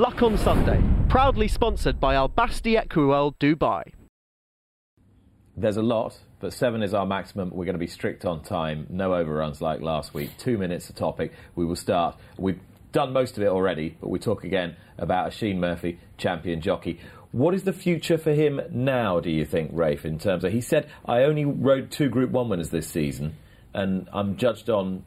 Luck 0.00 0.22
on 0.22 0.38
Sunday, 0.38 0.82
proudly 1.10 1.46
sponsored 1.46 2.00
by 2.00 2.14
Al 2.14 2.28
Basti 2.28 2.74
Equiworld 2.74 3.34
Dubai. 3.38 3.82
There's 5.54 5.76
a 5.76 5.82
lot, 5.82 6.18
but 6.40 6.54
seven 6.54 6.82
is 6.82 6.94
our 6.94 7.04
maximum. 7.04 7.50
We're 7.50 7.66
going 7.66 7.74
to 7.74 7.78
be 7.78 7.86
strict 7.86 8.24
on 8.24 8.42
time, 8.42 8.86
no 8.88 9.12
overruns 9.12 9.60
like 9.60 9.82
last 9.82 10.14
week. 10.14 10.30
Two 10.38 10.56
minutes 10.56 10.88
a 10.88 10.94
topic. 10.94 11.34
We 11.54 11.66
will 11.66 11.76
start. 11.76 12.16
We've 12.38 12.60
done 12.92 13.12
most 13.12 13.36
of 13.36 13.42
it 13.42 13.48
already, 13.48 13.98
but 14.00 14.08
we 14.08 14.18
talk 14.18 14.42
again 14.42 14.74
about 14.96 15.26
Oisin 15.26 15.60
Murphy, 15.60 16.00
champion 16.16 16.62
jockey. 16.62 16.98
What 17.32 17.54
is 17.54 17.64
the 17.64 17.74
future 17.74 18.16
for 18.16 18.32
him 18.32 18.62
now, 18.70 19.20
do 19.20 19.28
you 19.28 19.44
think, 19.44 19.70
Rafe, 19.74 20.06
in 20.06 20.18
terms 20.18 20.44
of. 20.44 20.52
He 20.52 20.62
said, 20.62 20.88
I 21.04 21.24
only 21.24 21.44
rode 21.44 21.90
two 21.90 22.08
Group 22.08 22.30
1 22.30 22.48
winners 22.48 22.70
this 22.70 22.88
season, 22.88 23.36
and 23.74 24.08
I'm 24.14 24.38
judged 24.38 24.70
on 24.70 25.04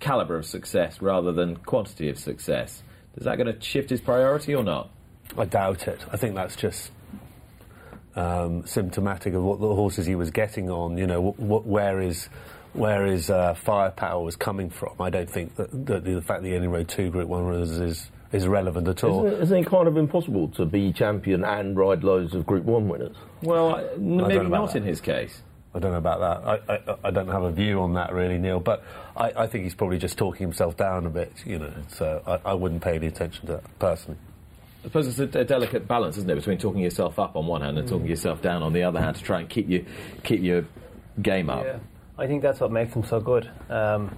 calibre 0.00 0.38
of 0.38 0.46
success 0.46 1.02
rather 1.02 1.32
than 1.32 1.56
quantity 1.56 2.08
of 2.08 2.18
success. 2.18 2.82
Is 3.16 3.24
that 3.24 3.36
going 3.36 3.52
to 3.54 3.60
shift 3.60 3.90
his 3.90 4.00
priority 4.00 4.54
or 4.54 4.64
not? 4.64 4.90
I 5.36 5.44
doubt 5.44 5.86
it. 5.88 6.04
I 6.12 6.16
think 6.16 6.34
that's 6.34 6.56
just 6.56 6.90
um, 8.16 8.66
symptomatic 8.66 9.34
of 9.34 9.42
what 9.42 9.60
the 9.60 9.74
horses 9.74 10.06
he 10.06 10.14
was 10.14 10.30
getting 10.30 10.70
on. 10.70 10.98
You 10.98 11.06
know, 11.06 11.32
wh- 11.32 11.36
wh- 11.42 11.66
where 11.66 12.00
his 12.00 12.28
where 12.74 13.04
his 13.06 13.28
uh, 13.30 13.54
firepower 13.54 14.22
was 14.22 14.36
coming 14.36 14.70
from. 14.70 14.94
I 15.00 15.10
don't 15.10 15.28
think 15.28 15.56
that, 15.56 15.86
that 15.86 16.04
the 16.04 16.22
fact 16.22 16.42
that 16.42 16.48
he 16.48 16.54
only 16.54 16.68
rode 16.68 16.88
two 16.88 17.10
Group 17.10 17.28
One 17.28 17.44
runners 17.44 17.70
is 17.72 18.10
is 18.32 18.46
relevant 18.48 18.88
at 18.88 19.04
all. 19.04 19.26
Isn't 19.26 19.38
it, 19.38 19.42
isn't 19.42 19.58
it 19.58 19.66
kind 19.66 19.86
of 19.88 19.96
impossible 19.98 20.48
to 20.48 20.64
be 20.64 20.90
champion 20.92 21.44
and 21.44 21.76
ride 21.76 22.02
loads 22.02 22.34
of 22.34 22.46
Group 22.46 22.64
1 22.64 22.88
winners? 22.88 23.14
Well, 23.42 23.74
I- 23.74 23.84
maybe 23.98 24.48
not 24.48 24.72
that. 24.72 24.76
in 24.78 24.84
his 24.84 25.02
case. 25.02 25.42
I 25.74 25.78
don't 25.78 25.92
know 25.92 25.98
about 25.98 26.20
that. 26.20 26.68
I, 26.68 26.74
I, 26.74 26.96
I 27.08 27.10
don't 27.10 27.28
have 27.28 27.42
a 27.42 27.50
view 27.50 27.80
on 27.80 27.94
that 27.94 28.12
really, 28.12 28.38
Neil. 28.38 28.60
But 28.60 28.84
I, 29.16 29.32
I 29.36 29.46
think 29.46 29.64
he's 29.64 29.74
probably 29.74 29.98
just 29.98 30.18
talking 30.18 30.46
himself 30.46 30.76
down 30.76 31.06
a 31.06 31.10
bit. 31.10 31.32
You 31.46 31.58
know, 31.58 31.72
so 31.88 32.22
I, 32.26 32.50
I 32.50 32.54
wouldn't 32.54 32.82
pay 32.82 32.96
any 32.96 33.06
attention 33.06 33.46
to 33.46 33.52
that 33.52 33.78
personally. 33.78 34.18
I 34.80 34.88
suppose 34.88 35.06
it's 35.06 35.34
a, 35.34 35.38
a 35.38 35.44
delicate 35.44 35.86
balance, 35.86 36.16
isn't 36.16 36.28
it, 36.28 36.34
between 36.34 36.58
talking 36.58 36.80
yourself 36.82 37.18
up 37.18 37.36
on 37.36 37.46
one 37.46 37.62
hand 37.62 37.78
and 37.78 37.88
talking 37.88 38.06
yourself 38.06 38.42
down 38.42 38.62
on 38.62 38.72
the 38.72 38.82
other 38.82 39.00
hand 39.00 39.16
to 39.16 39.22
try 39.22 39.40
and 39.40 39.48
keep 39.48 39.68
you 39.68 39.86
keep 40.24 40.42
your 40.42 40.64
game 41.20 41.48
up. 41.48 41.64
Yeah, 41.64 41.78
I 42.18 42.26
think 42.26 42.42
that's 42.42 42.60
what 42.60 42.72
makes 42.72 42.92
him 42.94 43.04
so 43.04 43.20
good. 43.20 43.48
Um, 43.70 44.16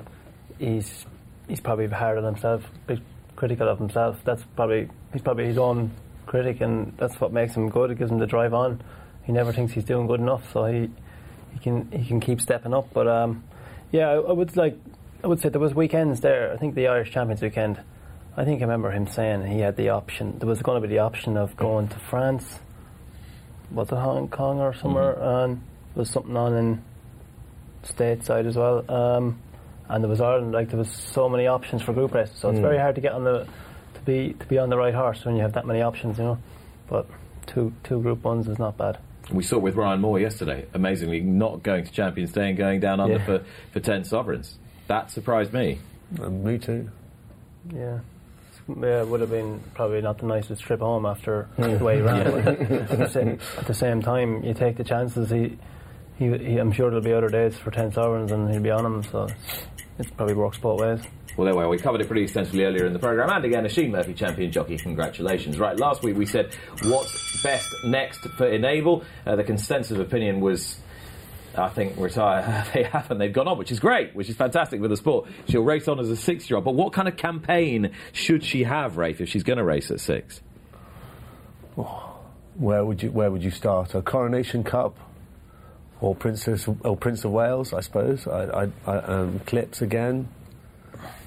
he's 0.58 1.04
he's 1.48 1.60
probably 1.60 1.86
hard 1.86 2.18
on 2.18 2.24
himself, 2.24 2.64
bit 2.86 3.00
critical 3.36 3.68
of 3.68 3.78
himself. 3.78 4.18
That's 4.24 4.42
probably 4.56 4.88
he's 5.12 5.22
probably 5.22 5.46
his 5.46 5.58
own 5.58 5.90
critic, 6.26 6.62
and 6.62 6.96
that's 6.96 7.20
what 7.20 7.32
makes 7.32 7.54
him 7.54 7.68
good. 7.68 7.90
It 7.90 7.98
gives 7.98 8.10
him 8.10 8.18
the 8.18 8.26
drive 8.26 8.54
on. 8.54 8.82
He 9.24 9.32
never 9.32 9.52
thinks 9.52 9.72
he's 9.74 9.84
doing 9.84 10.06
good 10.06 10.20
enough, 10.20 10.50
so 10.52 10.64
he 10.64 10.90
he 11.54 11.60
can 11.60 11.90
he 11.90 12.06
can 12.06 12.20
keep 12.20 12.40
stepping 12.40 12.74
up. 12.74 12.88
But 12.92 13.08
um, 13.08 13.42
yeah, 13.92 14.08
I, 14.08 14.14
I 14.14 14.32
would 14.32 14.56
like 14.56 14.78
I 15.22 15.26
would 15.26 15.40
say 15.40 15.48
there 15.48 15.60
was 15.60 15.74
weekends 15.74 16.20
there. 16.20 16.52
I 16.52 16.56
think 16.56 16.74
the 16.74 16.88
Irish 16.88 17.10
Champions 17.10 17.40
weekend. 17.40 17.80
I 18.36 18.44
think 18.44 18.60
I 18.60 18.64
remember 18.64 18.90
him 18.90 19.06
saying 19.06 19.46
he 19.46 19.60
had 19.60 19.76
the 19.76 19.90
option. 19.90 20.38
There 20.38 20.48
was 20.48 20.60
going 20.60 20.82
to 20.82 20.86
be 20.86 20.92
the 20.92 21.00
option 21.00 21.36
of 21.36 21.56
going 21.56 21.88
to 21.88 21.98
France. 21.98 22.58
Was 23.70 23.90
it 23.90 23.94
Hong 23.94 24.28
Kong 24.28 24.58
or 24.60 24.74
somewhere? 24.74 25.12
And 25.22 25.56
there 25.94 26.00
was 26.00 26.10
something 26.10 26.36
on 26.36 26.54
in 26.54 26.82
stateside 27.84 28.46
as 28.46 28.56
well. 28.56 28.84
Um, 28.90 29.38
and 29.88 30.02
there 30.02 30.08
was 30.10 30.20
Ireland. 30.20 30.52
Like 30.52 30.68
there 30.68 30.78
was 30.78 30.90
so 30.90 31.28
many 31.28 31.46
options 31.46 31.82
for 31.82 31.92
group 31.92 32.12
races, 32.12 32.36
so 32.38 32.50
it's 32.50 32.58
very 32.58 32.78
hard 32.78 32.96
to 32.96 33.00
get 33.00 33.12
on 33.12 33.24
the 33.24 33.46
to 33.94 34.00
be 34.04 34.32
to 34.34 34.46
be 34.46 34.58
on 34.58 34.68
the 34.68 34.76
right 34.76 34.94
horse 34.94 35.24
when 35.24 35.36
you 35.36 35.42
have 35.42 35.52
that 35.52 35.66
many 35.66 35.82
options, 35.82 36.18
you 36.18 36.24
know. 36.24 36.38
But 36.88 37.06
two 37.46 37.72
two 37.84 38.00
group 38.00 38.24
ones 38.24 38.48
is 38.48 38.58
not 38.58 38.76
bad. 38.76 38.98
We 39.30 39.42
saw 39.42 39.56
it 39.56 39.62
with 39.62 39.74
Ryan 39.76 40.00
Moore 40.00 40.20
yesterday, 40.20 40.66
amazingly 40.74 41.20
not 41.20 41.62
going 41.62 41.84
to 41.84 41.90
Champions 41.90 42.32
Day 42.32 42.48
and 42.50 42.58
going 42.58 42.80
down 42.80 43.00
under 43.00 43.16
Yeah. 43.16 43.24
for, 43.24 43.44
for 43.72 43.80
10 43.80 44.04
sovereigns. 44.04 44.56
That 44.86 45.10
surprised 45.10 45.52
me. 45.52 45.78
And 46.20 46.44
me 46.44 46.58
too. 46.58 46.90
Yeah. 47.72 48.00
Yeah, 48.68 49.02
it 49.02 49.08
would 49.08 49.20
have 49.20 49.30
been 49.30 49.60
probably 49.74 50.00
not 50.00 50.18
the 50.18 50.26
nicest 50.26 50.62
trip 50.62 50.80
home 50.80 51.04
after 51.06 51.48
the 51.58 51.78
way 51.84 51.96
he 51.96 52.02
ran. 52.02 52.24
but 52.32 52.46
at, 52.48 52.88
the 52.98 53.08
same, 53.08 53.38
at 53.58 53.66
the 53.66 53.74
same 53.74 54.02
time, 54.02 54.42
you 54.44 54.54
take 54.54 54.76
the 54.76 54.84
chances. 54.84 55.30
He, 55.30 55.58
he, 56.18 56.36
he, 56.38 56.58
I'm 56.58 56.72
sure 56.72 56.88
there'll 56.90 57.04
be 57.04 57.12
other 57.12 57.28
days 57.28 57.56
for 57.56 57.70
10 57.70 57.92
sovereigns 57.92 58.30
and 58.32 58.50
he'll 58.50 58.62
be 58.62 58.70
on 58.70 58.82
them, 58.84 59.02
so 59.04 59.24
it's, 59.24 59.83
it 59.98 60.16
probably 60.16 60.34
works 60.34 60.58
both 60.58 60.80
ways. 60.80 61.00
Well, 61.36 61.46
there 61.46 61.54
we 61.54 61.62
are. 61.62 61.68
We 61.68 61.78
covered 61.78 62.00
it 62.00 62.06
pretty 62.06 62.22
extensively 62.22 62.64
earlier 62.64 62.86
in 62.86 62.92
the 62.92 62.98
programme. 62.98 63.28
And 63.30 63.44
again, 63.44 63.64
Oisin 63.64 63.90
Murphy, 63.90 64.14
champion 64.14 64.52
jockey, 64.52 64.76
congratulations. 64.78 65.58
Right, 65.58 65.76
last 65.76 66.02
week 66.02 66.16
we 66.16 66.26
said 66.26 66.54
what's 66.82 67.42
best 67.42 67.68
next 67.84 68.20
for 68.36 68.46
Enable. 68.46 69.04
Uh, 69.26 69.36
the 69.36 69.44
consensus 69.44 69.92
of 69.92 70.00
opinion 70.00 70.40
was, 70.40 70.78
I 71.56 71.68
think, 71.68 71.96
retire. 71.96 72.64
they 72.74 72.84
haven't. 72.84 73.18
They've 73.18 73.32
gone 73.32 73.48
on, 73.48 73.58
which 73.58 73.72
is 73.72 73.80
great, 73.80 74.14
which 74.14 74.28
is 74.28 74.36
fantastic 74.36 74.80
for 74.80 74.88
the 74.88 74.96
sport. 74.96 75.28
She'll 75.48 75.62
race 75.62 75.88
on 75.88 75.98
as 75.98 76.08
a 76.10 76.16
six 76.16 76.48
year 76.48 76.56
old. 76.56 76.64
But 76.64 76.74
what 76.74 76.92
kind 76.92 77.08
of 77.08 77.16
campaign 77.16 77.90
should 78.12 78.44
she 78.44 78.62
have, 78.64 78.96
Rafe, 78.96 79.20
if 79.20 79.28
she's 79.28 79.42
going 79.44 79.58
to 79.58 79.64
race 79.64 79.90
at 79.90 80.00
six? 80.00 80.40
Where 82.54 82.84
would 82.84 83.02
you 83.02 83.10
Where 83.10 83.30
would 83.32 83.42
you 83.42 83.50
start? 83.50 83.94
A 83.96 84.02
Coronation 84.02 84.62
Cup, 84.62 84.96
or 86.00 86.14
Princess 86.14 86.68
or 86.82 86.96
Prince 86.96 87.24
of 87.24 87.32
Wales? 87.32 87.72
I 87.72 87.80
suppose. 87.80 88.26
I, 88.26 88.64
I, 88.64 88.68
I, 88.86 88.96
um, 88.98 89.40
clips 89.40 89.82
again. 89.82 90.28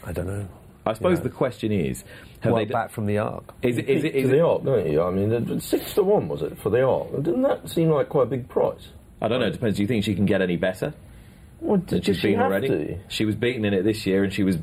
I 0.06 0.12
don't 0.12 0.28
know. 0.28 0.48
I 0.86 0.94
suppose 0.94 1.18
Yeah. 1.18 1.24
the 1.24 1.30
question 1.30 1.72
is, 1.72 2.04
have 2.40 2.54
Well, 2.54 2.66
they 2.66 2.72
back 2.72 2.92
from 2.92 3.08
the 3.08 3.18
Arc. 3.18 3.54
Is 3.62 3.78
it? 3.78 3.90
Is 3.90 4.04
it? 4.06 4.12
to 4.12 4.18
Is 4.20 4.30
the 4.30 4.38
it 4.38 4.42
Arc, 4.42 4.64
don't 4.64 4.90
you? 4.90 5.02
I 5.04 5.12
mean, 5.12 5.60
six 5.60 5.94
to 5.96 6.04
one 6.04 6.28
was 6.30 6.42
it 6.42 6.58
for 6.60 6.70
the 6.70 6.84
Arc? 6.84 7.12
Didn't 7.24 7.42
that 7.42 7.70
seem 7.70 7.90
like 7.90 8.08
quite 8.10 8.24
a 8.24 8.30
big 8.30 8.48
price? 8.48 8.88
I 9.22 9.28
don't 9.28 9.40
know. 9.40 9.48
It 9.48 9.52
depends. 9.54 9.78
Do 9.78 9.82
you 9.84 9.88
think 9.88 10.04
she 10.06 10.16
can 10.16 10.26
get 10.26 10.42
any 10.42 10.56
better 10.56 10.94
Well, 11.59 11.78
than 11.78 11.85
did 12.00 12.06
she's 12.06 12.18
she 12.18 12.28
been 12.29 12.40
have 12.40 12.51
already? 12.51 12.68
to? 12.68 12.97
She 13.07 13.25
was 13.25 13.35
beaten 13.35 13.66
in 13.66 13.73
it 13.73 13.84
this 13.84 14.06
year, 14.06 14.23
and 14.23 14.31
she 14.34 14.44
was. 14.44 14.57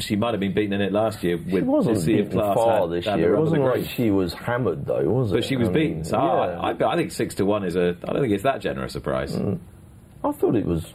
She 0.00 0.14
might 0.14 0.30
have 0.30 0.38
been 0.40 0.54
beaten 0.54 0.72
in 0.74 0.80
it 0.80 0.92
last 0.92 1.24
year 1.24 1.36
with 1.36 1.50
She 1.50 1.60
wasn't 1.62 1.96
the 1.96 2.00
Sea 2.02 2.16
beaten 2.18 2.30
Class 2.30 2.54
far 2.54 2.80
had- 2.82 2.90
this 2.90 3.04
had 3.06 3.18
year. 3.18 3.34
It 3.34 3.40
wasn't 3.40 3.64
like 3.64 3.84
she 3.88 4.10
was 4.12 4.32
hammered, 4.32 4.86
though, 4.86 5.02
was 5.02 5.32
it? 5.32 5.34
But 5.34 5.44
she 5.44 5.56
was 5.56 5.68
I 5.68 5.72
beaten. 5.72 6.04
So 6.04 6.16
ah, 6.18 6.46
yeah. 6.46 6.60
I, 6.60 6.70
I, 6.70 6.92
I 6.92 6.96
think 6.96 7.10
six 7.10 7.34
to 7.36 7.44
one 7.44 7.64
is 7.64 7.74
a. 7.74 7.96
I 8.06 8.12
don't 8.12 8.22
think 8.22 8.32
it's 8.32 8.44
that 8.44 8.60
generous 8.60 8.94
a 8.94 9.00
price. 9.00 9.32
Mm. 9.32 9.58
I 10.22 10.30
thought 10.32 10.54
it 10.54 10.66
was 10.66 10.86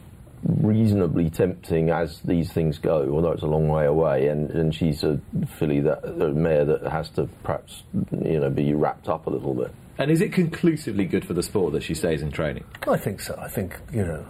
reasonably 0.46 1.30
tempting 1.30 1.90
as 1.90 2.20
these 2.22 2.52
things 2.52 2.78
go, 2.78 3.10
although 3.14 3.32
it's 3.32 3.44
a 3.44 3.48
long 3.48 3.68
way 3.70 3.86
away. 3.86 4.28
And, 4.28 4.50
and 4.52 4.74
she's 4.74 5.04
a 5.04 5.20
filly 5.58 5.80
that 5.82 6.04
a 6.06 6.30
mare 6.32 6.66
that 6.66 6.84
has 6.84 7.10
to 7.12 7.28
perhaps 7.44 7.84
you 7.94 8.40
know 8.40 8.50
be 8.50 8.74
wrapped 8.74 9.10
up 9.10 9.28
a 9.28 9.30
little 9.30 9.54
bit. 9.54 9.74
And 9.98 10.10
is 10.10 10.22
it 10.22 10.34
conclusively 10.34 11.06
good 11.06 11.26
for 11.26 11.34
the 11.34 11.44
sport 11.44 11.74
that 11.74 11.84
she 11.84 11.94
stays 11.94 12.22
in 12.22 12.32
training? 12.32 12.64
I 12.88 12.98
think 12.98 13.20
so. 13.22 13.38
I 13.40 13.48
think 13.48 13.78
you 13.92 14.04
know, 14.06 14.26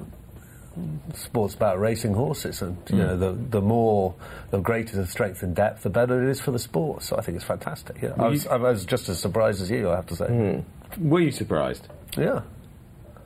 sports 1.14 1.54
about 1.54 1.80
racing 1.80 2.14
horses, 2.14 2.62
and 2.62 2.78
you 2.90 2.98
know, 2.98 3.16
mm. 3.16 3.20
the 3.20 3.60
the 3.60 3.62
more, 3.62 4.16
the 4.52 4.60
greater 4.60 4.96
the 4.96 5.06
strength 5.06 5.44
and 5.44 5.56
depth, 5.56 5.84
the 5.84 5.90
better 5.90 6.24
it 6.24 6.30
is 6.30 6.42
for 6.42 6.52
the 6.52 6.60
sport. 6.60 7.04
So 7.04 7.18
I 7.18 7.22
think 7.22 7.36
it's 7.36 7.46
fantastic. 7.46 8.02
Yeah, 8.02 8.14
I 8.18 8.28
was, 8.28 8.48
I 8.48 8.58
was 8.58 8.86
just 8.86 9.10
as 9.10 9.20
surprised 9.20 9.62
as 9.62 9.70
you. 9.70 9.90
I 9.90 9.96
have 9.96 10.08
to 10.08 10.16
say. 10.16 10.26
Mm. 10.26 10.64
Were 10.98 11.20
you 11.20 11.32
surprised? 11.32 11.88
Yeah, 12.18 12.42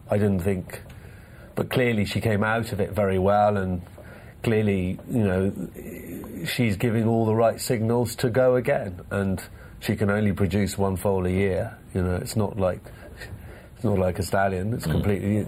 I 0.10 0.18
didn't 0.18 0.42
think, 0.42 0.82
but 1.56 1.70
clearly 1.70 2.06
she 2.06 2.22
came 2.22 2.44
out 2.44 2.72
of 2.72 2.80
it 2.80 2.92
very 2.92 3.20
well, 3.20 3.58
and 3.58 3.82
clearly, 4.44 5.00
you 5.10 5.24
know, 5.24 6.46
she's 6.46 6.78
giving 6.78 7.08
all 7.08 7.26
the 7.26 7.36
right 7.36 7.60
signals 7.60 8.16
to 8.18 8.30
go 8.30 8.56
again, 8.56 9.02
and 9.12 9.42
she 9.80 9.96
can 9.96 10.10
only 10.10 10.34
produce 10.34 10.78
one 10.78 10.96
foal 10.96 11.26
a 11.26 11.30
year. 11.30 11.78
You 11.94 12.04
know, 12.04 12.16
it's 12.16 12.36
not 12.36 12.58
like 12.58 12.82
not 13.88 14.00
like 14.00 14.20
a 14.20 14.24
stallion. 14.24 14.74
It's 14.74 14.88
mm. 14.88 14.92
completely 14.92 15.48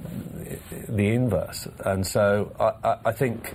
the 0.88 1.08
inverse, 1.10 1.68
and 1.86 2.06
so 2.06 2.56
I, 2.60 2.90
I, 2.90 2.98
I 3.06 3.12
think 3.12 3.54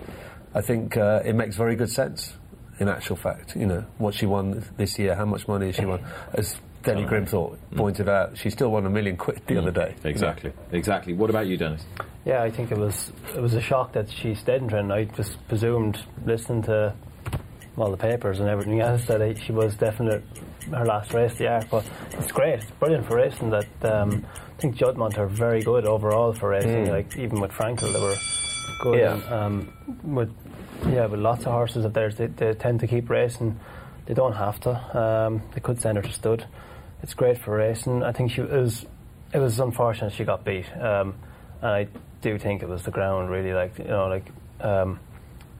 I 0.54 0.60
think 0.60 0.96
uh, 0.96 1.22
it 1.24 1.34
makes 1.34 1.56
very 1.56 1.76
good 1.76 1.90
sense. 1.90 2.34
In 2.80 2.88
actual 2.88 3.16
fact, 3.16 3.54
you 3.54 3.66
know 3.66 3.84
what 3.98 4.14
she 4.14 4.26
won 4.26 4.64
this 4.76 4.98
year, 4.98 5.14
how 5.14 5.24
much 5.24 5.46
money 5.46 5.66
has 5.66 5.76
she 5.76 5.86
won? 5.86 6.00
As 6.32 6.56
Teddy 6.82 7.04
Grimthorpe 7.04 7.56
mm. 7.56 7.76
pointed 7.76 8.08
out, 8.08 8.36
she 8.36 8.50
still 8.50 8.70
won 8.70 8.84
a 8.84 8.90
million 8.90 9.16
quid 9.16 9.40
the 9.46 9.56
other 9.58 9.70
day. 9.70 9.94
Mm. 10.02 10.06
Exactly. 10.06 10.52
Exactly. 10.72 11.12
What 11.12 11.30
about 11.30 11.46
you, 11.46 11.56
Dennis? 11.56 11.84
Yeah, 12.24 12.42
I 12.42 12.50
think 12.50 12.72
it 12.72 12.78
was 12.78 13.12
it 13.34 13.40
was 13.40 13.54
a 13.54 13.60
shock 13.60 13.92
that 13.92 14.10
she 14.10 14.34
stayed 14.34 14.62
in 14.62 14.68
training. 14.68 14.90
I 14.90 15.04
just 15.04 15.36
presumed, 15.48 15.98
listening 16.26 16.62
to 16.64 16.94
all 17.76 17.90
the 17.90 17.96
papers 17.96 18.40
and 18.40 18.48
everything 18.48 18.80
else, 18.80 19.06
that 19.06 19.20
it, 19.20 19.38
she 19.44 19.52
was 19.52 19.74
definitely 19.76 20.22
her 20.70 20.84
last 20.84 21.12
race, 21.12 21.38
yeah. 21.40 21.62
But 21.70 21.84
it's 22.12 22.32
great, 22.32 22.60
it's 22.60 22.70
brilliant 22.72 23.06
for 23.06 23.16
racing. 23.16 23.50
That 23.50 23.66
um, 23.82 24.24
I 24.56 24.60
think 24.60 24.76
Juddmonte 24.76 25.18
are 25.18 25.26
very 25.26 25.62
good 25.62 25.86
overall 25.86 26.32
for 26.32 26.50
racing. 26.50 26.88
Like 26.88 27.16
even 27.16 27.40
with 27.40 27.52
Frankel, 27.52 27.92
they 27.92 28.00
were 28.00 28.16
good. 28.80 28.98
Yeah. 28.98 29.14
And, 29.14 29.32
um, 29.32 30.14
with 30.14 30.32
yeah, 30.88 31.06
with 31.06 31.20
lots 31.20 31.46
of 31.46 31.52
horses 31.52 31.84
of 31.84 31.92
theirs, 31.92 32.16
they, 32.16 32.26
they 32.26 32.52
tend 32.54 32.80
to 32.80 32.86
keep 32.86 33.08
racing. 33.08 33.58
They 34.06 34.14
don't 34.14 34.34
have 34.34 34.60
to. 34.60 34.98
Um, 34.98 35.42
they 35.54 35.60
could 35.60 35.80
send 35.80 35.96
her 35.96 36.02
to 36.02 36.12
stud. 36.12 36.46
It's 37.02 37.14
great 37.14 37.38
for 37.38 37.56
racing. 37.56 38.02
I 38.02 38.12
think 38.12 38.32
she 38.32 38.42
it 38.42 38.50
was 38.50 38.86
it 39.32 39.38
was 39.38 39.58
unfortunate 39.60 40.12
she 40.12 40.24
got 40.24 40.44
beat. 40.44 40.66
Um, 40.76 41.14
and 41.60 41.70
I 41.70 41.88
do 42.20 42.38
think 42.38 42.62
it 42.62 42.68
was 42.68 42.82
the 42.82 42.90
ground 42.90 43.30
really 43.30 43.52
like 43.52 43.78
you 43.78 43.84
know 43.84 44.06
like 44.06 44.26
um, 44.60 44.98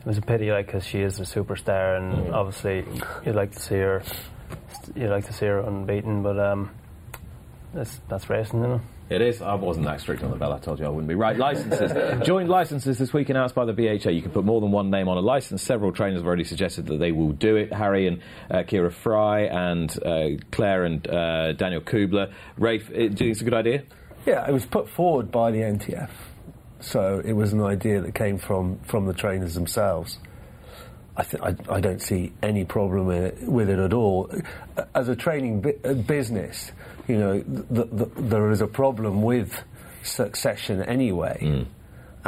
it 0.01 0.07
was 0.07 0.19
a 0.19 0.23
pity 0.23 0.51
like 0.51 0.67
because 0.67 0.85
she 0.85 1.01
is 1.01 1.19
a 1.21 1.25
superstar 1.25 1.97
and 1.99 2.35
obviously 2.35 2.85
you'd 3.25 3.35
like 3.35 3.53
to 3.53 3.61
see 3.61 3.77
her 3.77 4.03
you'd 4.95 5.11
like 5.11 5.27
to 5.27 5.33
see 5.33 5.47
her 5.47 5.61
unbeaten 5.61 6.23
but 6.23 6.39
um, 6.39 6.71
that's, 7.73 8.01
that's 8.09 8.31
racing, 8.31 8.61
you 8.61 8.69
know. 8.69 8.81
It 9.11 9.21
is. 9.21 9.43
I 9.43 9.55
wasn't 9.55 9.85
that 9.85 10.01
strict 10.01 10.23
on 10.23 10.31
the 10.31 10.37
bell. 10.37 10.53
I 10.53 10.59
told 10.59 10.79
you 10.79 10.87
I 10.87 10.89
wouldn't 10.89 11.09
be. 11.09 11.15
Right, 11.15 11.37
licenses. 11.37 11.93
Joint 12.27 12.49
licenses 12.49 12.97
this 12.97 13.13
week 13.13 13.29
announced 13.29 13.55
by 13.55 13.67
the 13.67 13.75
BHA. 13.75 14.11
You 14.11 14.23
can 14.23 14.31
put 14.31 14.47
more 14.47 14.63
than 14.63 14.71
one 14.71 14.91
name 14.91 15.09
on 15.09 15.19
a 15.19 15.21
license. 15.21 15.63
Several 15.63 15.93
trainers 15.93 16.21
have 16.21 16.27
already 16.27 16.45
suggested 16.45 16.87
that 16.87 16.99
they 16.99 17.13
will 17.13 17.33
do 17.33 17.57
it. 17.57 17.71
Harry 17.73 18.07
and 18.07 18.23
uh, 18.51 18.59
Kira 18.63 18.91
Fry 18.91 19.43
and 19.43 19.91
uh, 20.03 20.43
Claire 20.51 20.85
and 20.85 21.07
uh, 21.07 21.53
Daniel 21.53 21.83
Kubler. 21.83 22.33
Rafe, 22.57 22.89
do 22.89 23.03
you 23.03 23.11
think 23.11 23.21
it's 23.31 23.43
a 23.43 23.45
good 23.45 23.55
idea? 23.55 23.83
Yeah, 24.25 24.49
it 24.49 24.53
was 24.53 24.65
put 24.65 24.89
forward 24.89 25.31
by 25.31 25.51
the 25.51 25.59
NTF, 25.59 26.09
so 26.81 27.21
it 27.23 27.35
was 27.35 27.53
an 27.53 27.61
idea 27.61 28.01
that 28.01 28.15
came 28.15 28.39
from, 28.39 28.79
from 28.85 29.05
the 29.05 29.13
trainers 29.13 29.53
themselves. 29.55 30.19
I, 31.17 31.23
th- 31.23 31.43
I, 31.43 31.75
I 31.75 31.81
don't 31.81 32.03
see 32.03 32.33
any 32.43 32.65
problem 32.65 33.11
in 33.11 33.23
it, 33.25 33.43
with 33.43 33.71
it 33.71 33.79
at 33.79 33.93
all. 33.93 34.31
As 34.95 35.09
a 35.09 35.15
training 35.15 35.61
bu- 35.61 35.79
uh, 35.85 35.95
business, 35.95 36.73
you 37.07 37.19
know, 37.19 37.41
th- 37.41 37.91
th- 37.91 38.11
there 38.17 38.51
is 38.51 38.61
a 38.61 38.67
problem 38.67 39.23
with 39.23 39.63
succession 40.03 40.83
anyway, 40.83 41.39
hmm. 41.41 41.63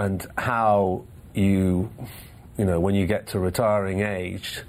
and 0.00 0.26
how 0.38 1.04
you, 1.34 1.90
you 2.56 2.64
know, 2.64 2.78
when 2.78 2.94
you 2.94 3.06
get 3.06 3.28
to 3.28 3.40
retiring 3.40 4.00
age, 4.00 4.62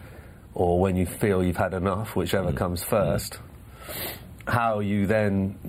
or 0.56 0.80
when 0.80 0.96
you 0.96 1.06
feel 1.06 1.44
you've 1.44 1.58
had 1.58 1.76
enough, 1.76 2.16
whichever 2.16 2.50
hmm. 2.50 2.58
comes 2.58 2.84
first, 2.84 3.36
hmm. 3.36 4.52
how 4.52 4.80
you 4.80 5.06
then 5.06 5.60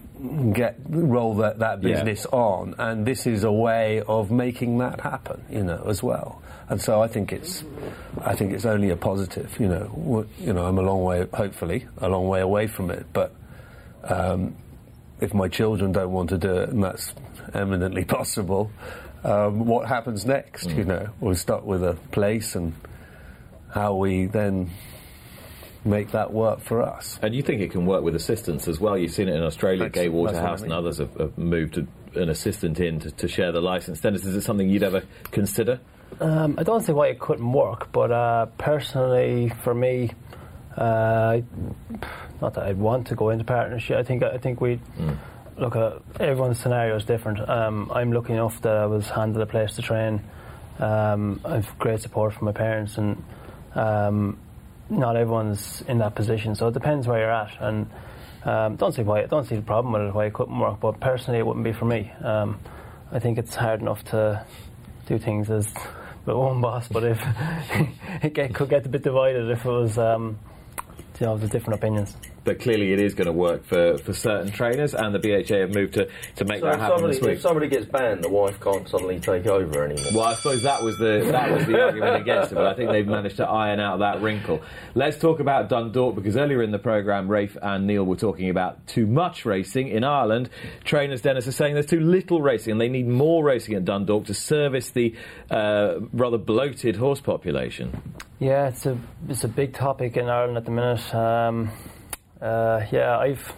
get 0.53 0.77
roll 0.89 1.35
that, 1.37 1.59
that 1.61 1.83
Yeah. 1.83 2.03
business 2.03 2.27
on, 2.27 2.75
and 2.79 3.07
this 3.07 3.27
is 3.27 3.45
a 3.45 3.53
way 3.53 4.03
of 4.07 4.31
making 4.31 4.79
that 4.79 5.01
happen, 5.01 5.43
you 5.51 5.63
know, 5.65 5.83
as 5.87 6.03
well. 6.03 6.43
And 6.69 6.81
so 6.81 7.01
I 7.03 7.09
think 7.09 7.33
it's, 7.33 7.65
I 8.23 8.35
think 8.35 8.53
it's 8.53 8.67
only 8.67 8.91
a 8.91 8.97
positive. 8.97 9.57
You 9.59 9.69
know, 9.69 10.27
you 10.39 10.53
know, 10.53 10.67
I'm 10.67 10.79
a 10.79 10.83
long 10.83 11.03
way, 11.03 11.27
hopefully, 11.33 11.87
a 11.99 12.09
long 12.09 12.29
way 12.29 12.41
away 12.41 12.67
from 12.67 12.91
it. 12.91 13.07
But 13.13 13.35
um, 14.05 14.55
if 15.21 15.33
my 15.35 15.49
children 15.49 15.93
don't 15.93 16.13
want 16.13 16.31
to 16.31 16.39
do 16.39 16.57
it, 16.59 16.69
and 16.71 16.83
that's 16.83 17.15
eminently 17.55 18.05
possible, 18.19 18.71
um, 19.25 19.67
what 19.67 19.89
happens 19.89 20.27
next? 20.27 20.69
You 20.71 20.85
know, 20.85 21.09
we'll 21.21 21.35
start 21.37 21.65
with 21.65 21.83
a 21.83 21.95
place 22.13 22.55
and 22.55 22.75
how 23.73 23.95
we 23.95 24.27
then 24.27 24.71
make 25.89 26.11
that 26.13 26.33
work 26.33 26.61
for 26.61 26.83
us. 26.83 27.19
And 27.23 27.35
you 27.35 27.43
think 27.43 27.61
it 27.61 27.71
can 27.71 27.87
work 27.87 28.03
with 28.03 28.15
assistants 28.15 28.69
as 28.69 28.79
well? 28.81 28.97
You've 28.97 29.13
seen 29.13 29.29
it 29.29 29.35
in 29.35 29.43
Australia. 29.43 29.85
That's- 29.85 29.95
Gai 29.95 30.05
that's 30.05 30.13
what 30.15 30.29
I 30.31 30.39
Waterhouse 30.39 30.63
and 30.63 30.73
others 30.73 30.99
have, 30.99 31.15
have 31.15 31.39
moved 31.39 31.79
a, 31.79 31.87
an 32.21 32.29
assistant 32.29 32.79
in 32.81 33.01
to, 33.01 33.11
to 33.11 33.29
share 33.29 33.53
the 33.53 33.61
license. 33.61 34.01
Dennis, 34.01 34.25
is 34.25 34.35
it 34.37 34.43
something 34.43 34.69
you'd 34.69 34.83
ever 34.83 35.03
consider? 35.31 35.81
Um, 36.21 36.55
I 36.59 36.63
don't 36.63 36.81
see 36.81 36.93
why 36.93 37.09
it 37.09 37.19
couldn't 37.19 37.53
work, 37.53 37.93
but 37.93 38.11
uh, 38.11 38.47
personally, 38.57 39.53
for 39.63 39.75
me, 39.75 40.11
uh, 40.77 41.41
not 42.41 42.55
that 42.55 42.65
I'd 42.65 42.79
want 42.79 43.09
to 43.09 43.15
go 43.15 43.31
into 43.31 43.45
partnership. 43.45 43.97
I 43.99 44.03
think 44.03 44.23
I 44.23 44.39
think 44.39 44.61
we 44.61 44.81
look 45.57 45.77
at 45.77 46.01
everyone's 46.21 46.59
scenario 46.61 46.97
is 46.97 47.05
different. 47.05 47.47
Um, 47.49 47.91
I'm 47.93 48.13
lucky 48.13 48.33
enough 48.33 48.61
that 48.63 48.77
I 48.77 48.87
was 48.87 49.09
handed 49.09 49.43
a 49.43 49.47
place 49.47 49.75
to 49.77 49.83
train. 49.83 50.23
Um, 50.79 51.41
I've 51.45 51.79
great 51.79 52.01
support 52.01 52.33
from 52.35 52.47
my 52.47 52.53
parents, 52.53 52.97
and 52.97 53.23
um, 53.75 54.39
not 54.91 55.17
everyone's 55.17 55.83
in 55.89 55.99
that 55.99 56.15
position. 56.15 56.55
So 56.55 56.69
it 56.69 56.75
depends 56.75 57.07
where 57.07 57.21
you're 57.21 57.33
at, 57.33 57.53
and 57.61 57.91
um, 58.45 58.77
don't 58.77 58.93
see 58.95 59.03
why 59.03 59.27
don't 59.27 59.47
see 59.47 59.57
the 59.57 59.63
problem 59.63 59.93
with 59.93 60.03
it 60.03 60.15
why 60.15 60.27
it 60.27 60.33
couldn't 60.33 60.59
work. 60.59 60.81
But 60.81 61.01
personally, 61.01 61.39
it 61.39 61.47
wouldn't 61.47 61.65
be 61.65 61.73
for 61.73 61.85
me. 61.85 62.11
Um, 62.23 62.61
I 63.13 63.19
think 63.19 63.39
it's 63.39 63.55
hard 63.55 63.81
enough 63.81 64.05
to 64.07 64.45
do 65.07 65.19
things 65.19 65.51
as 65.51 65.73
my 66.27 66.33
own 66.33 66.61
boss, 66.67 66.89
but 66.89 67.05
if 67.05 67.21
it 68.23 68.55
could 68.55 68.69
get 68.69 68.87
a 68.87 68.89
bit 68.89 69.03
divided 69.03 69.51
if 69.51 69.65
it 69.65 69.69
was, 69.71 69.99
um, 69.99 70.39
you 71.19 71.27
know, 71.27 71.37
the 71.37 71.49
different 71.49 71.79
opinions. 71.79 72.17
But 72.49 72.61
clearly, 72.61 72.95
it 72.95 72.99
is 72.99 73.13
going 73.13 73.27
to 73.27 73.33
work 73.33 73.67
for, 73.67 73.99
for 73.99 74.15
certain 74.15 74.51
trainers, 74.51 74.95
and 74.95 75.15
the 75.15 75.19
BHA 75.19 75.55
have 75.57 75.75
moved 75.75 75.93
to, 75.95 76.09
to 76.37 76.45
make 76.47 76.61
So 76.61 76.65
that 76.65 76.77
if 76.77 76.81
happen 76.81 76.97
somebody, 76.97 77.13
this 77.13 77.23
week. 77.23 77.35
if 77.35 77.41
somebody 77.43 77.69
gets 77.69 77.85
banned, 77.85 78.25
the 78.25 78.31
wife 78.31 78.59
can't 78.59 78.89
suddenly 78.89 79.21
take 79.21 79.47
over 79.47 79.85
anymore. 79.85 80.13
Well, 80.15 80.25
I 80.25 80.35
suppose 80.35 80.63
that 80.63 80.83
was 80.83 80.97
the 80.97 81.29
that 81.31 81.51
was 81.51 81.67
the 81.67 81.79
argument 81.79 82.17
against 82.17 82.53
it, 82.53 82.55
but 82.55 82.65
I 82.65 82.73
think 82.73 82.91
they've 82.91 83.07
managed 83.07 83.37
to 83.37 83.47
iron 83.47 83.81
out 83.81 83.99
that 83.99 84.23
wrinkle. 84.23 84.63
Let's 84.95 85.19
talk 85.19 85.41
about 85.41 85.69
Dundalk 85.69 86.15
because 86.15 86.39
earlier 86.39 86.63
in 86.63 86.71
the 86.71 86.79
programme, 86.79 87.29
Rafe 87.29 87.59
and 87.61 87.87
Neil 87.87 88.05
were 88.05 88.17
talking 88.17 88.49
about 88.49 88.87
too 88.87 89.07
much 89.07 89.45
racing 89.45 89.89
in 89.89 90.03
Ireland. 90.03 90.49
Trainers 90.85 91.21
Dennis 91.21 91.47
are 91.49 91.53
saying 91.53 91.75
there's 91.75 91.85
too 91.85 92.01
little 92.01 92.41
racing, 92.41 92.73
and 92.73 92.81
they 92.81 92.89
need 92.89 93.07
more 93.09 93.45
racing 93.45 93.75
at 93.75 93.85
Dundalk 93.85 94.25
to 94.25 94.33
service 94.33 94.89
the 94.89 95.15
uh, 95.51 95.97
rather 96.15 96.39
bloated 96.39 96.97
horse 96.97 97.21
population. 97.21 98.15
Yeah, 98.39 98.69
it's 98.69 98.87
a 98.87 98.97
it's 99.29 99.45
a 99.45 99.49
big 99.49 99.75
topic 99.75 100.17
in 100.17 100.31
Ireland 100.31 100.57
at 100.57 100.65
the 100.65 100.71
minute. 100.71 101.15
Um, 101.15 101.71
uh, 102.41 102.87
yeah, 102.91 103.19
I've 103.19 103.53